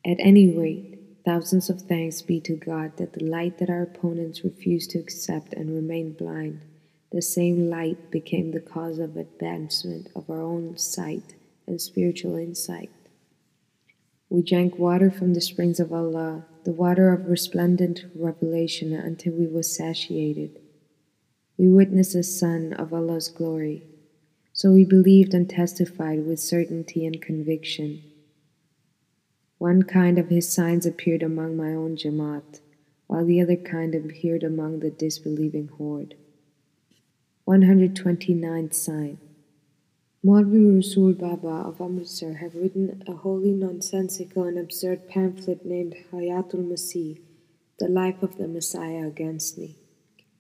At 0.06 0.18
any 0.20 0.56
rate, 0.56 0.95
Thousands 1.26 1.72
of 1.72 1.82
thanks 1.82 2.22
be 2.22 2.40
to 2.42 2.56
God 2.56 2.98
that 2.98 3.14
the 3.14 3.24
light 3.24 3.58
that 3.58 3.70
our 3.70 3.82
opponents 3.82 4.44
refused 4.44 4.92
to 4.92 5.00
accept 5.00 5.54
and 5.54 5.76
remained 5.76 6.18
blind, 6.18 6.62
the 7.12 7.22
same 7.22 7.68
light 7.68 8.12
became 8.12 8.52
the 8.52 8.60
cause 8.60 9.00
of 9.00 9.18
advancement 9.18 10.08
of 10.16 10.30
our 10.30 10.44
own 10.44 10.78
sight 10.78 11.34
and 11.66 11.82
spiritual 11.82 12.36
insight. 12.36 12.92
We 14.30 14.44
drank 14.44 14.78
water 14.78 15.10
from 15.10 15.34
the 15.34 15.42
springs 15.42 15.80
of 15.80 15.92
Allah, 15.92 16.46
the 16.64 16.72
water 16.72 17.12
of 17.12 17.28
resplendent 17.28 18.06
revelation, 18.14 18.94
until 18.94 19.34
we 19.34 19.48
were 19.48 19.64
satiated. 19.64 20.60
We 21.58 21.70
witnessed 21.70 22.14
the 22.14 22.24
sun 22.24 22.74
of 22.74 22.94
Allah's 22.94 23.30
glory. 23.30 23.82
So 24.54 24.72
we 24.72 24.86
believed 24.86 25.34
and 25.34 25.50
testified 25.50 26.26
with 26.26 26.40
certainty 26.40 27.04
and 27.04 27.20
conviction 27.20 28.04
one 29.66 29.82
kind 29.82 30.20
of 30.20 30.30
his 30.30 30.54
signs 30.54 30.86
appeared 30.86 31.24
among 31.24 31.58
my 31.58 31.70
own 31.70 31.96
Jamaat, 31.96 32.60
while 33.08 33.26
the 33.26 33.42
other 33.42 33.56
kind 33.56 33.96
appeared 33.96 34.44
among 34.44 34.80
the 34.80 34.92
disbelieving 34.92 35.70
horde. 35.80 36.14
129th 37.48 38.76
sign. 38.76 39.18
Maulvi 40.24 40.76
Rasul 40.76 41.14
Baba 41.14 41.68
of 41.68 41.82
Amritsar 41.82 42.34
have 42.34 42.54
written 42.54 43.04
a 43.08 43.14
wholly 43.14 43.54
nonsensical 43.54 44.44
and 44.44 44.60
absurd 44.60 45.10
pamphlet 45.10 45.66
named 45.66 45.96
Hayatul 46.12 46.70
Masih, 46.72 47.22
The 47.80 47.88
Life 47.88 48.22
of 48.22 48.38
the 48.38 48.48
Messiah, 48.48 49.08
against 49.08 49.58
me. 49.58 49.78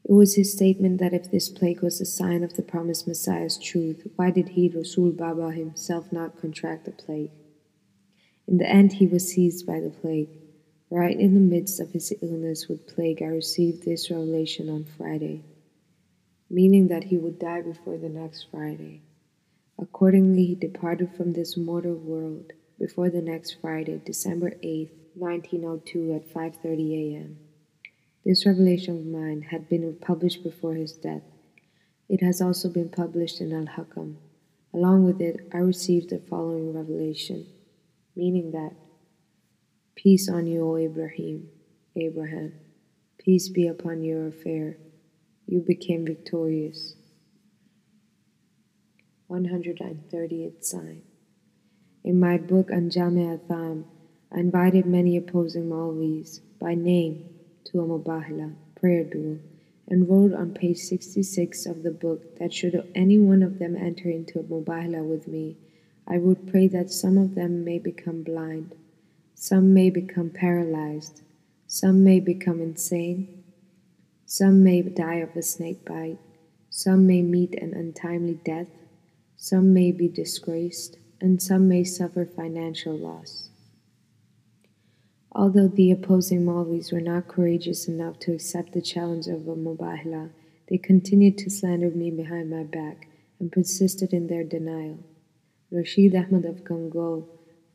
It 0.08 0.13
was 0.13 0.36
his 0.36 0.51
statement 0.51 1.00
that 1.00 1.15
if 1.15 1.32
this 1.32 1.50
plague 1.50 1.82
was 1.82 2.00
a 2.00 2.05
sign 2.05 2.44
of 2.44 2.53
the 2.53 2.62
promised 2.62 3.08
Messiah's 3.08 3.58
truth, 3.58 4.08
why 4.17 4.29
did 4.29 4.50
he, 4.50 4.70
Rasul 4.70 5.10
Baba, 5.13 5.51
himself 5.51 6.12
not 6.12 6.39
contract 6.39 6.86
the 6.86 6.91
plague? 6.91 7.32
In 8.48 8.58
the 8.58 8.70
end, 8.70 8.94
he 8.94 9.08
was 9.08 9.28
seized 9.28 9.66
by 9.66 9.80
the 9.80 9.90
plague. 9.90 10.30
Right 10.92 11.20
in 11.20 11.34
the 11.34 11.40
midst 11.40 11.80
of 11.80 11.92
his 11.92 12.14
illness 12.22 12.68
with 12.68 12.88
plague, 12.88 13.22
I 13.22 13.25
received 13.25 13.84
this 13.84 14.12
revelation 14.12 14.70
on 14.70 14.84
Friday, 14.84 15.44
meaning 16.50 16.88
that 16.90 17.06
he 17.06 17.18
would 17.18 17.40
die 17.40 17.62
before 17.62 17.98
the 17.98 18.10
next 18.10 18.48
Friday. 18.52 19.02
Accordingly, 19.80 20.46
he 20.46 20.56
departed 20.56 21.10
from 21.18 21.34
this 21.34 21.58
mortal 21.58 21.96
world 21.96 22.54
before 22.78 23.10
the 23.10 23.22
next 23.22 23.58
Friday, 23.62 24.00
December 24.06 24.54
8, 24.62 24.92
1902 25.16 26.14
at 26.14 26.30
5:30 26.32 27.16
a.m. 27.16 27.38
This 28.24 28.46
revelation 28.46 28.98
of 28.98 29.06
mine 29.06 29.42
had 29.42 29.68
been 29.68 29.96
published 29.96 30.44
before 30.44 30.75
his 30.75 30.94
death. 30.94 31.24
It 32.08 32.22
has 32.22 32.42
also 32.42 32.70
been 32.70 32.90
published 32.90 33.42
in 33.42 33.52
Al-Hakam. 33.52 34.18
Along 34.72 35.04
with 35.04 35.20
it, 35.20 35.48
I 35.52 35.58
received 35.58 36.12
the 36.12 36.20
following 36.20 36.74
revelation 36.74 37.48
meaning 38.15 38.51
that 38.51 38.72
peace 39.95 40.29
on 40.29 40.48
you, 40.48 40.69
O 40.69 40.75
Ibrahim, 40.75 41.50
Abraham, 41.95 42.53
peace 43.17 43.50
be 43.50 43.67
upon 43.67 44.03
your 44.03 44.27
affair. 44.27 44.77
You 45.48 45.60
became 45.60 46.05
victorious. 46.05 46.95
130th 49.29 50.63
sign. 50.63 51.01
In 52.03 52.19
my 52.19 52.38
book 52.38 52.69
Anjam 52.69 53.17
Atham, 53.17 53.86
I 54.31 54.39
invited 54.39 54.86
many 54.86 55.17
opposing 55.17 55.69
Maulvis 55.69 56.39
by 56.60 56.75
name 56.75 57.29
to 57.65 57.79
a 57.79 57.84
Mubahila 57.84 58.53
prayer 58.79 59.03
duel 59.03 59.39
and 59.88 60.10
wrote 60.10 60.34
on 60.34 60.53
page 60.53 60.77
66 60.77 61.65
of 61.65 61.84
the 61.84 61.91
book 61.91 62.38
that 62.38 62.53
should 62.53 62.91
any 62.93 63.17
one 63.17 63.41
of 63.41 63.60
them 63.60 63.75
enter 63.75 64.10
into 64.10 64.39
a 64.39 64.43
Mubahila 64.43 65.03
with 65.03 65.27
me, 65.27 65.57
I 66.08 66.18
would 66.20 66.48
pray 66.48 66.68
that 66.68 66.92
some 66.92 67.18
of 67.18 67.36
them 67.36 67.64
may 67.64 67.80
become 67.80 68.24
blind, 68.24 68.76
some 69.34 69.74
may 69.74 69.90
become 69.90 70.30
paralyzed, 70.30 71.22
some 71.68 72.04
may 72.04 72.20
become 72.20 72.62
insane, 72.62 73.44
some 74.26 74.64
may 74.64 74.82
die 74.82 75.16
of 75.16 75.36
a 75.36 75.42
snake 75.42 75.84
bite, 75.84 76.20
some 76.70 77.08
may 77.08 77.22
meet 77.22 77.56
an 77.56 77.74
untimely 77.74 78.40
death, 78.46 78.68
some 79.36 79.74
may 79.74 79.92
be 79.92 80.08
disgraced, 80.08 80.98
and 81.20 81.42
some 81.42 81.68
may 81.68 81.84
suffer 81.84 82.26
financial 82.26 82.98
loss. 82.98 83.50
Although 85.32 85.68
the 85.68 85.92
opposing 85.92 86.46
Maulvis 86.46 86.92
were 86.92 87.02
not 87.02 87.28
courageous 87.28 87.88
enough 87.88 88.20
to 88.20 88.34
accept 88.34 88.74
the 88.74 88.82
challenge 88.82 89.28
of 89.28 89.48
a 89.48 89.56
Mubahila, 89.56 90.30
they 90.70 90.78
continued 90.78 91.38
to 91.40 91.50
slander 91.50 91.90
me 91.90 92.12
behind 92.12 92.50
my 92.50 92.64
back 92.64 93.08
and 93.40 93.52
persisted 93.52 94.14
in 94.14 94.28
their 94.28 94.44
denial. 94.44 95.00
Rashid 95.75 96.15
Ahmad 96.15 96.46
of 96.46 96.63
Gangoh, 96.63 97.27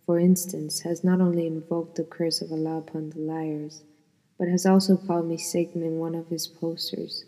for 0.07 0.19
instance, 0.19 0.81
has 0.81 1.05
not 1.05 1.21
only 1.21 1.47
invoked 1.47 1.97
the 1.97 2.05
curse 2.05 2.41
of 2.41 2.51
Allah 2.51 2.79
upon 2.79 3.11
the 3.11 3.19
liars, 3.19 3.83
but 4.39 4.49
has 4.49 4.65
also 4.65 4.97
called 4.97 5.29
me 5.29 5.37
Satan 5.37 5.83
in 5.83 5.99
one 5.99 6.15
of 6.15 6.29
his 6.29 6.47
posters. 6.47 7.27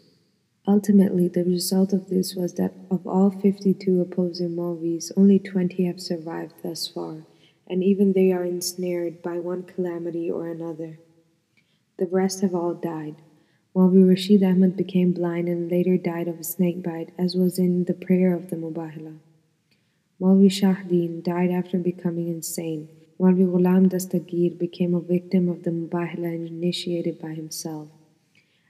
Ultimately, 0.66 1.28
the 1.28 1.44
result 1.44 1.92
of 1.92 2.08
this 2.08 2.34
was 2.34 2.54
that 2.54 2.72
of 2.90 3.06
all 3.06 3.30
52 3.30 4.00
opposing 4.00 4.56
Maulvis, 4.56 5.12
only 5.14 5.38
20 5.38 5.84
have 5.84 6.00
survived 6.00 6.54
thus 6.62 6.88
far, 6.88 7.26
and 7.68 7.84
even 7.84 8.14
they 8.14 8.32
are 8.32 8.44
ensnared 8.44 9.20
by 9.20 9.38
one 9.38 9.64
calamity 9.64 10.30
or 10.30 10.48
another. 10.48 10.98
The 11.98 12.06
rest 12.06 12.40
have 12.40 12.54
all 12.54 12.72
died. 12.72 13.16
Maulvi 13.76 14.08
Rashid 14.08 14.42
Ahmad 14.42 14.78
became 14.78 15.12
blind 15.12 15.48
and 15.48 15.70
later 15.70 15.98
died 15.98 16.28
of 16.28 16.40
a 16.40 16.44
snake 16.44 16.82
bite, 16.82 17.10
as 17.18 17.34
was 17.34 17.58
in 17.58 17.84
the 17.84 17.92
prayer 17.92 18.32
of 18.34 18.48
the 18.48 18.56
Mubahila. 18.56 19.18
Maulvi 20.22 20.46
Shahdeen 20.48 21.20
died 21.24 21.50
after 21.50 21.78
becoming 21.78 22.28
insane. 22.28 22.88
Maulvi 23.18 23.44
Ghulam 23.44 23.88
Dastagir 23.90 24.56
became 24.56 24.94
a 24.94 25.00
victim 25.00 25.48
of 25.48 25.64
the 25.64 25.70
Mubahila 25.70 26.46
initiated 26.46 27.20
by 27.20 27.32
himself. 27.34 27.88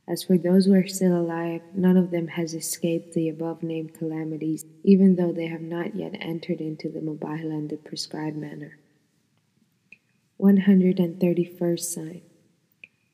As 0.09 0.23
for 0.23 0.39
those 0.39 0.65
who 0.65 0.73
are 0.73 0.87
still 0.87 1.15
alive, 1.15 1.61
none 1.75 1.99
of 1.99 2.11
them 2.11 2.29
has 2.29 2.55
escaped 2.55 3.13
the 3.13 3.29
above 3.29 3.63
named 3.63 3.93
calamities, 3.93 4.65
even 4.83 5.17
though 5.17 5.31
they 5.31 5.47
have 5.47 5.61
not 5.61 5.95
yet 5.95 6.17
entered 6.21 6.63
into 6.63 6.89
the 6.89 7.01
Mubahila 7.01 7.59
in 7.59 7.69
the 7.69 7.77
prescribed 7.77 8.39
manner. 8.39 8.79
131st 10.41 11.81
sign. 11.81 12.23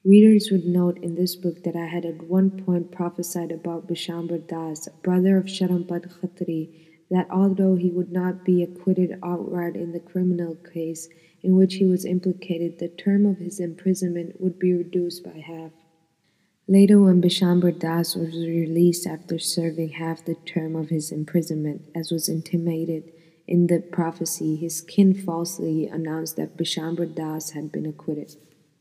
Readers 0.05 0.51
would 0.53 0.65
note 0.65 0.99
in 0.99 1.17
this 1.17 1.35
book 1.35 1.65
that 1.65 1.75
I 1.75 1.87
had 1.87 2.05
at 2.05 2.23
one 2.23 2.51
point 2.51 2.93
prophesied 2.93 3.51
about 3.51 3.89
Bishambar 3.89 4.47
Das, 4.47 4.87
a 4.87 4.93
brother 5.03 5.37
of 5.37 5.47
Sharampat 5.47 6.21
Khatri, 6.21 6.88
that 7.11 7.27
although 7.31 7.77
he 7.77 7.91
would 7.91 8.13
not 8.13 8.45
be 8.45 8.63
acquitted 8.63 9.19
outright 9.23 9.75
in 9.75 9.93
the 9.93 10.01
criminal 10.01 10.55
case 10.55 11.09
in 11.43 11.57
which 11.57 11.75
he 11.75 11.85
was 11.85 12.05
implicated, 12.05 12.79
the 12.79 12.89
term 12.89 13.25
of 13.25 13.39
his 13.39 13.61
imprisonment 13.61 14.41
would 14.41 14.59
be 14.59 14.73
reduced 14.73 15.25
by 15.25 15.39
half. 15.39 15.71
Later, 16.67 17.01
when 17.01 17.23
Bishambar 17.23 17.79
Das 17.79 18.15
was 18.15 18.35
released 18.35 19.07
after 19.07 19.39
serving 19.39 19.91
half 19.91 20.25
the 20.25 20.35
term 20.35 20.77
of 20.77 20.91
his 20.91 21.11
imprisonment, 21.11 21.83
as 21.95 22.11
was 22.11 22.29
intimated 22.29 23.11
in 23.47 23.69
the 23.69 23.81
prophecy, 23.81 24.57
his 24.57 24.83
kin 24.83 25.15
falsely 25.15 25.87
announced 25.87 26.37
that 26.37 26.59
Bishambar 26.59 27.07
Das 27.15 27.53
had 27.53 27.73
been 27.73 27.87
acquitted. 27.87 28.37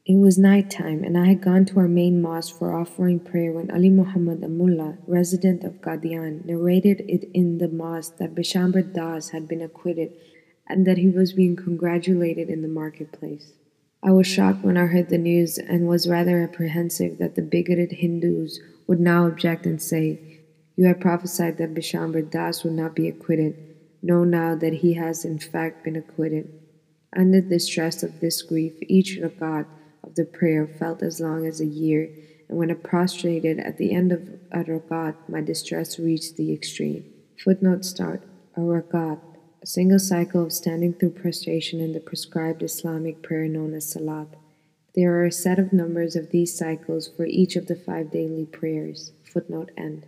It 0.09 0.15
was 0.15 0.37
night 0.37 0.71
time, 0.71 1.03
and 1.03 1.17
I 1.17 1.25
had 1.25 1.41
gone 1.41 1.65
to 1.65 1.79
our 1.79 1.87
main 1.89 2.21
mosque 2.21 2.57
for 2.57 2.73
offering 2.73 3.19
prayer 3.19 3.51
when 3.51 3.69
Ali 3.69 3.89
Muhammad 3.89 4.39
Amullah, 4.39 4.99
resident 5.05 5.65
of 5.65 5.81
Qadian, 5.81 6.45
narrated 6.45 7.01
it 7.09 7.29
in 7.33 7.57
the 7.57 7.67
mosque 7.67 8.15
that 8.15 8.33
Bishambar 8.33 8.93
Das 8.93 9.31
had 9.31 9.49
been 9.49 9.61
acquitted 9.61 10.13
and 10.65 10.87
that 10.87 10.97
he 10.97 11.09
was 11.09 11.33
being 11.33 11.57
congratulated 11.57 12.49
in 12.49 12.61
the 12.61 12.69
marketplace. 12.69 13.51
I 14.01 14.11
was 14.11 14.25
shocked 14.25 14.63
when 14.63 14.77
I 14.77 14.85
heard 14.85 15.09
the 15.09 15.17
news 15.17 15.57
and 15.57 15.89
was 15.89 16.07
rather 16.07 16.41
apprehensive 16.41 17.17
that 17.17 17.35
the 17.35 17.41
bigoted 17.41 17.91
Hindus 17.91 18.61
would 18.87 19.01
now 19.01 19.27
object 19.27 19.65
and 19.65 19.81
say, 19.81 20.39
You 20.77 20.87
have 20.87 21.01
prophesied 21.01 21.57
that 21.57 21.73
Bishambar 21.73 22.31
Das 22.31 22.63
would 22.63 22.71
not 22.71 22.95
be 22.95 23.09
acquitted. 23.09 23.57
Know 24.01 24.23
now 24.23 24.55
that 24.55 24.75
he 24.75 24.93
has 24.93 25.25
in 25.25 25.37
fact 25.37 25.83
been 25.83 25.97
acquitted. 25.97 26.49
Under 27.13 27.41
the 27.41 27.59
stress 27.59 28.03
of 28.03 28.21
this 28.21 28.41
grief, 28.41 28.71
each 28.83 29.19
rakat 29.21 29.65
of 30.03 30.15
the 30.15 30.25
prayer 30.25 30.67
felt 30.67 31.01
as 31.03 31.19
long 31.19 31.45
as 31.45 31.59
a 31.59 31.65
year, 31.65 32.09
and 32.49 32.57
when 32.57 32.71
I 32.71 32.75
prostrated 32.75 33.59
at 33.59 33.77
the 33.77 33.93
end 33.93 34.11
of 34.11 34.21
a 34.51 34.63
rakat, 34.63 35.15
my 35.27 35.41
distress 35.41 35.99
reached 35.99 36.37
the 36.37 36.53
extreme. 36.53 37.05
Footnote 37.43 37.85
start 37.85 38.23
A 38.55 38.61
rakat, 38.61 39.19
a 39.61 39.67
single 39.67 39.99
cycle 39.99 40.43
of 40.43 40.53
standing 40.53 40.93
through 40.93 41.11
prostration 41.11 41.79
in 41.79 41.93
the 41.93 41.99
prescribed 41.99 42.63
Islamic 42.63 43.21
prayer 43.21 43.47
known 43.47 43.73
as 43.73 43.91
salat. 43.91 44.27
There 44.95 45.13
are 45.19 45.25
a 45.25 45.31
set 45.31 45.59
of 45.59 45.73
numbers 45.73 46.15
of 46.15 46.31
these 46.31 46.57
cycles 46.57 47.07
for 47.07 47.25
each 47.25 47.55
of 47.55 47.67
the 47.67 47.75
five 47.75 48.11
daily 48.11 48.45
prayers. 48.45 49.11
Footnote 49.31 49.71
end. 49.77 50.05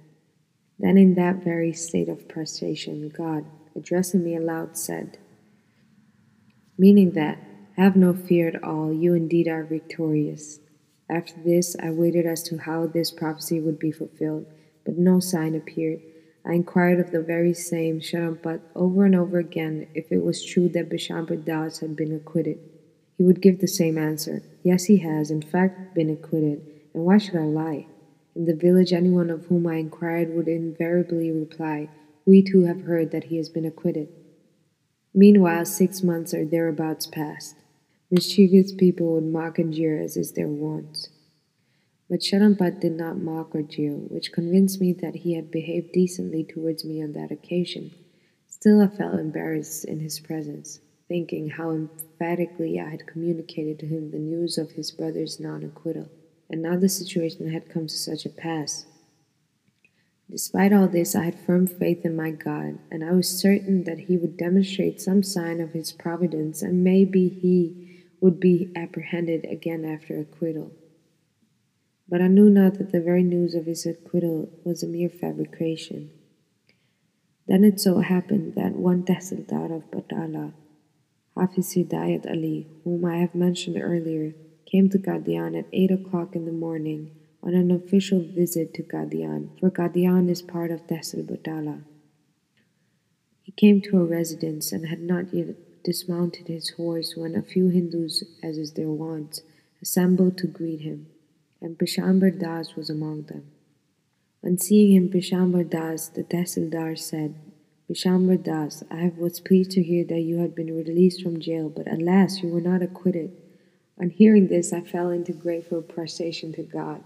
Then, 0.80 0.97
in 0.97 1.15
that 1.15 1.43
very 1.43 1.73
state 1.73 2.10
of 2.10 2.28
prostration, 2.30 3.10
God, 3.10 3.45
addressing 3.75 4.23
me 4.23 4.36
aloud, 4.36 4.78
said, 4.78 5.17
meaning 6.78 7.12
that 7.12 7.38
have 7.80 7.96
no 7.96 8.13
fear 8.13 8.50
at 8.50 8.63
all, 8.63 8.92
you 8.92 9.13
indeed 9.13 9.48
are 9.48 9.63
victorious. 9.63 10.60
After 11.10 11.34
this, 11.44 11.78
I 11.82 11.92
waited 11.92 12.26
as 12.26 12.44
to 12.44 12.58
how 12.58 12.86
this 12.88 13.10
prophecy 13.10 13.62
would 13.62 13.80
be 13.80 13.92
fulfilled, 13.92 14.46
but 14.86 14.98
no 14.98 15.20
sign 15.20 15.56
appeared. 15.56 16.02
I 16.46 16.54
inquired 16.54 17.00
of 17.00 17.12
the 17.12 17.22
very 17.22 17.54
same 17.54 18.00
Sharampat 18.00 18.60
over 18.76 19.06
and 19.06 19.15
over 19.15 19.39
again 19.39 19.88
if 19.94 20.12
it 20.12 20.24
was 20.24 20.44
true 20.44 20.68
that 20.70 20.89
Bishambar 20.89 21.46
Das 21.46 21.80
had 21.80 21.96
been 21.96 22.13
acquitted. 22.13 22.60
He 23.18 23.24
would 23.24 23.42
give 23.42 23.60
the 23.60 23.68
same 23.68 23.98
answer 23.98 24.44
Yes, 24.62 24.86
he 24.86 24.98
has, 24.98 25.32
in 25.32 25.42
fact, 25.42 25.96
been 25.96 26.10
acquitted, 26.10 26.62
and 26.94 27.06
why 27.06 27.18
should 27.18 27.36
I 27.38 27.46
lie? 27.46 27.88
In 28.36 28.46
the 28.46 28.56
village, 28.56 28.92
anyone 28.92 29.30
of 29.30 29.46
whom 29.46 29.68
I 29.68 29.76
inquired 29.76 30.36
would 30.36 30.48
invariably 30.48 31.32
reply, 31.32 31.89
We 32.26 32.42
too 32.42 32.65
have 32.65 32.82
heard 32.82 33.12
that 33.12 33.26
he 33.26 33.38
has 33.38 33.48
been 33.48 33.65
acquitted. 33.65 34.10
Meanwhile, 35.13 35.65
six 35.65 36.04
months 36.04 36.34
or 36.34 36.46
thereabouts 36.46 37.08
passed. 37.08 37.56
Mischievous 38.12 38.74
people 38.74 39.13
would 39.13 39.24
mock 39.24 39.60
and 39.60 39.72
jeer 39.72 40.02
as 40.02 40.17
is 40.17 40.32
their 40.32 40.48
wont. 40.48 41.10
But 42.10 42.22
Sharampat 42.22 42.80
did 42.80 42.93
not 42.93 43.22
mock 43.22 43.54
or 43.54 43.62
jeer, 43.62 43.93
which 43.93 44.32
convinced 44.32 44.82
me 44.82 44.93
that 44.93 45.17
he 45.17 45.36
had 45.36 45.52
behaved 45.52 45.91
decently 45.91 46.43
towards 46.43 46.84
me 46.84 47.04
on 47.04 47.12
that 47.13 47.30
occasion. 47.30 47.91
Still, 48.48 48.82
I 48.82 48.88
felt 48.88 49.19
embarrassed 49.19 49.86
in 49.86 50.00
his 50.00 50.19
presence, 50.19 50.80
thinking 51.08 51.50
how 51.50 51.69
emphatically 51.69 52.80
I 52.80 52.89
had 52.89 53.06
communicated 53.06 53.78
to 53.80 53.86
him 53.86 54.10
the 54.10 54.17
news 54.17 54.58
of 54.58 54.72
his 54.72 54.89
brother's 54.89 55.39
non 55.39 55.63
acquittal, 55.63 56.10
and 56.50 56.63
now 56.63 56.78
the 56.78 56.89
situation 56.89 57.52
had 57.52 57.69
come 57.69 57.86
to 57.86 57.95
such 57.95 58.26
a 58.26 58.30
pass. 58.30 58.88
Despite 60.32 60.74
all 60.74 60.88
this, 60.88 61.15
I 61.15 61.26
had 61.26 61.39
firm 61.39 61.67
faith 61.67 62.04
in 62.06 62.15
my 62.15 62.32
God, 62.32 62.80
and 62.91 63.04
I 63.04 63.12
was 63.12 63.28
certain 63.28 63.84
that 63.84 64.00
He 64.00 64.17
would 64.17 64.38
demonstrate 64.38 65.02
some 65.02 65.24
sign 65.24 65.60
of 65.60 65.74
His 65.74 65.91
providence, 65.91 66.62
and 66.62 66.84
maybe 66.84 67.30
He 67.30 67.88
would 68.21 68.39
be 68.39 68.71
apprehended 68.75 69.45
again 69.45 69.86
after 69.86 70.19
acquittal. 70.19 70.71
But 72.08 72.21
I 72.21 72.27
knew 72.27 72.49
not 72.49 72.79
that 72.79 72.91
the 72.91 73.01
very 73.01 73.23
news 73.23 73.53
of 73.53 73.65
his 73.65 73.86
acquittal 73.86 74.49
was 74.63 74.82
a 74.82 74.88
mere 74.88 75.10
fabrication. 75.10 76.12
Then 77.47 77.63
it 77.63 77.79
so 77.79 77.99
happened 77.99 78.55
that 78.55 78.75
one 78.75 79.03
Tehsildar 79.03 79.75
of 79.75 79.89
Batala, 79.91 80.53
Hafiz 81.36 81.73
Hidayat 81.73 82.29
Ali, 82.29 82.67
whom 82.84 83.05
I 83.05 83.17
have 83.17 83.36
mentioned 83.36 83.77
earlier, 83.82 84.34
came 84.65 84.89
to 84.89 84.99
Qadian 84.99 85.58
at 85.58 85.65
eight 85.71 85.91
o'clock 85.91 86.36
in 86.36 86.45
the 86.45 86.51
morning 86.51 87.12
on 87.41 87.53
an 87.53 87.71
official 87.71 88.21
visit 88.21 88.73
to 88.73 88.84
Qadian, 88.84 89.60
for 89.60 89.71
Qadian 89.71 90.29
is 90.29 90.41
part 90.41 90.71
of 90.71 90.86
Tehsil 90.88 91.25
Batala. 91.25 91.84
He 93.41 93.51
came 93.53 93.82
to 93.82 93.97
a 93.97 94.05
residence 94.05 94.71
and 94.71 94.88
had 94.88 95.01
not 95.01 95.34
yet 95.34 95.55
dismounted 95.89 96.47
his 96.47 96.69
horse 96.78 97.15
when 97.15 97.34
a 97.34 97.41
few 97.41 97.69
Hindus, 97.69 98.23
as 98.43 98.60
is 98.60 98.73
their 98.73 98.91
wont, 98.91 99.41
assembled 99.82 100.38
to 100.38 100.45
greet 100.45 100.82
him, 100.82 101.08
and 101.60 101.80
Bishambar 101.80 102.30
Das 102.30 102.75
was 102.75 102.91
among 102.91 103.23
them. 103.23 103.49
On 104.43 104.56
seeing 104.60 104.91
him, 104.91 105.10
Bishambar 105.10 105.67
Das, 105.67 106.10
the 106.10 106.23
Tehsildar, 106.23 106.95
said, 106.95 107.34
Bishambar 107.89 108.38
Das, 108.43 108.84
I 108.91 109.12
was 109.17 109.39
pleased 109.39 109.71
to 109.71 109.82
hear 109.82 110.06
that 110.06 110.19
you 110.19 110.38
had 110.38 110.54
been 110.54 110.78
released 110.78 111.23
from 111.23 111.41
jail, 111.41 111.69
but 111.69 111.91
alas, 111.91 112.43
you 112.43 112.49
were 112.49 112.62
not 112.62 112.84
acquitted. 112.84 113.32
On 113.99 114.12
hearing 114.12 114.47
this, 114.47 114.71
I 114.71 114.82
fell 114.82 115.10
into 115.10 115.34
grateful 115.34 115.82
prostration 115.82 116.54
to 116.54 116.62
God. 116.62 117.04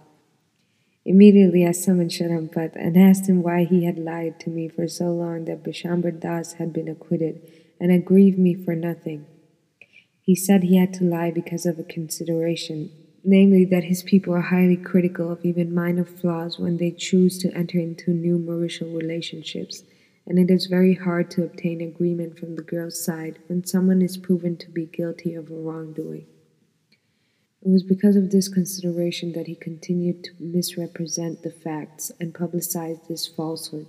Immediately 1.05 1.65
I 1.65 1.71
summoned 1.71 2.11
Sharampat 2.11 2.75
and 2.75 2.97
asked 2.97 3.29
him 3.29 3.43
why 3.43 3.63
he 3.63 3.85
had 3.85 3.97
lied 3.97 4.41
to 4.41 4.49
me 4.49 4.67
for 4.67 4.89
so 4.89 5.05
long 5.05 5.45
that 5.45 5.63
Bishambar 5.63 6.19
Das 6.19 6.53
had 6.53 6.73
been 6.73 6.89
acquitted 6.89 7.62
and 7.79 7.91
it 7.91 8.05
grieved 8.05 8.37
me 8.37 8.53
for 8.53 8.75
nothing. 8.75 9.25
He 10.21 10.35
said 10.35 10.63
he 10.63 10.77
had 10.77 10.93
to 10.95 11.03
lie 11.03 11.31
because 11.31 11.65
of 11.65 11.77
a 11.77 11.83
consideration, 11.83 12.91
namely 13.23 13.65
that 13.65 13.83
his 13.85 14.03
people 14.03 14.33
are 14.33 14.41
highly 14.41 14.77
critical 14.77 15.31
of 15.31 15.43
even 15.43 15.75
minor 15.75 16.05
flaws 16.05 16.57
when 16.57 16.77
they 16.77 16.91
choose 16.91 17.37
to 17.39 17.53
enter 17.53 17.77
into 17.77 18.11
new 18.11 18.37
marital 18.37 18.89
relationships, 18.89 19.83
and 20.25 20.39
it 20.39 20.49
is 20.49 20.67
very 20.67 20.95
hard 20.95 21.29
to 21.31 21.43
obtain 21.43 21.81
agreement 21.81 22.39
from 22.39 22.55
the 22.55 22.61
girl's 22.61 23.03
side 23.03 23.39
when 23.47 23.65
someone 23.65 24.01
is 24.01 24.15
proven 24.15 24.55
to 24.57 24.69
be 24.69 24.85
guilty 24.85 25.35
of 25.35 25.51
a 25.51 25.55
wrongdoing. 25.55 26.25
It 27.61 27.69
was 27.69 27.83
because 27.83 28.15
of 28.15 28.31
this 28.31 28.47
consideration 28.47 29.33
that 29.33 29.47
he 29.47 29.55
continued 29.55 30.23
to 30.25 30.31
misrepresent 30.39 31.43
the 31.43 31.51
facts 31.51 32.11
and 32.19 32.33
publicize 32.33 33.07
this 33.07 33.27
falsehood 33.27 33.87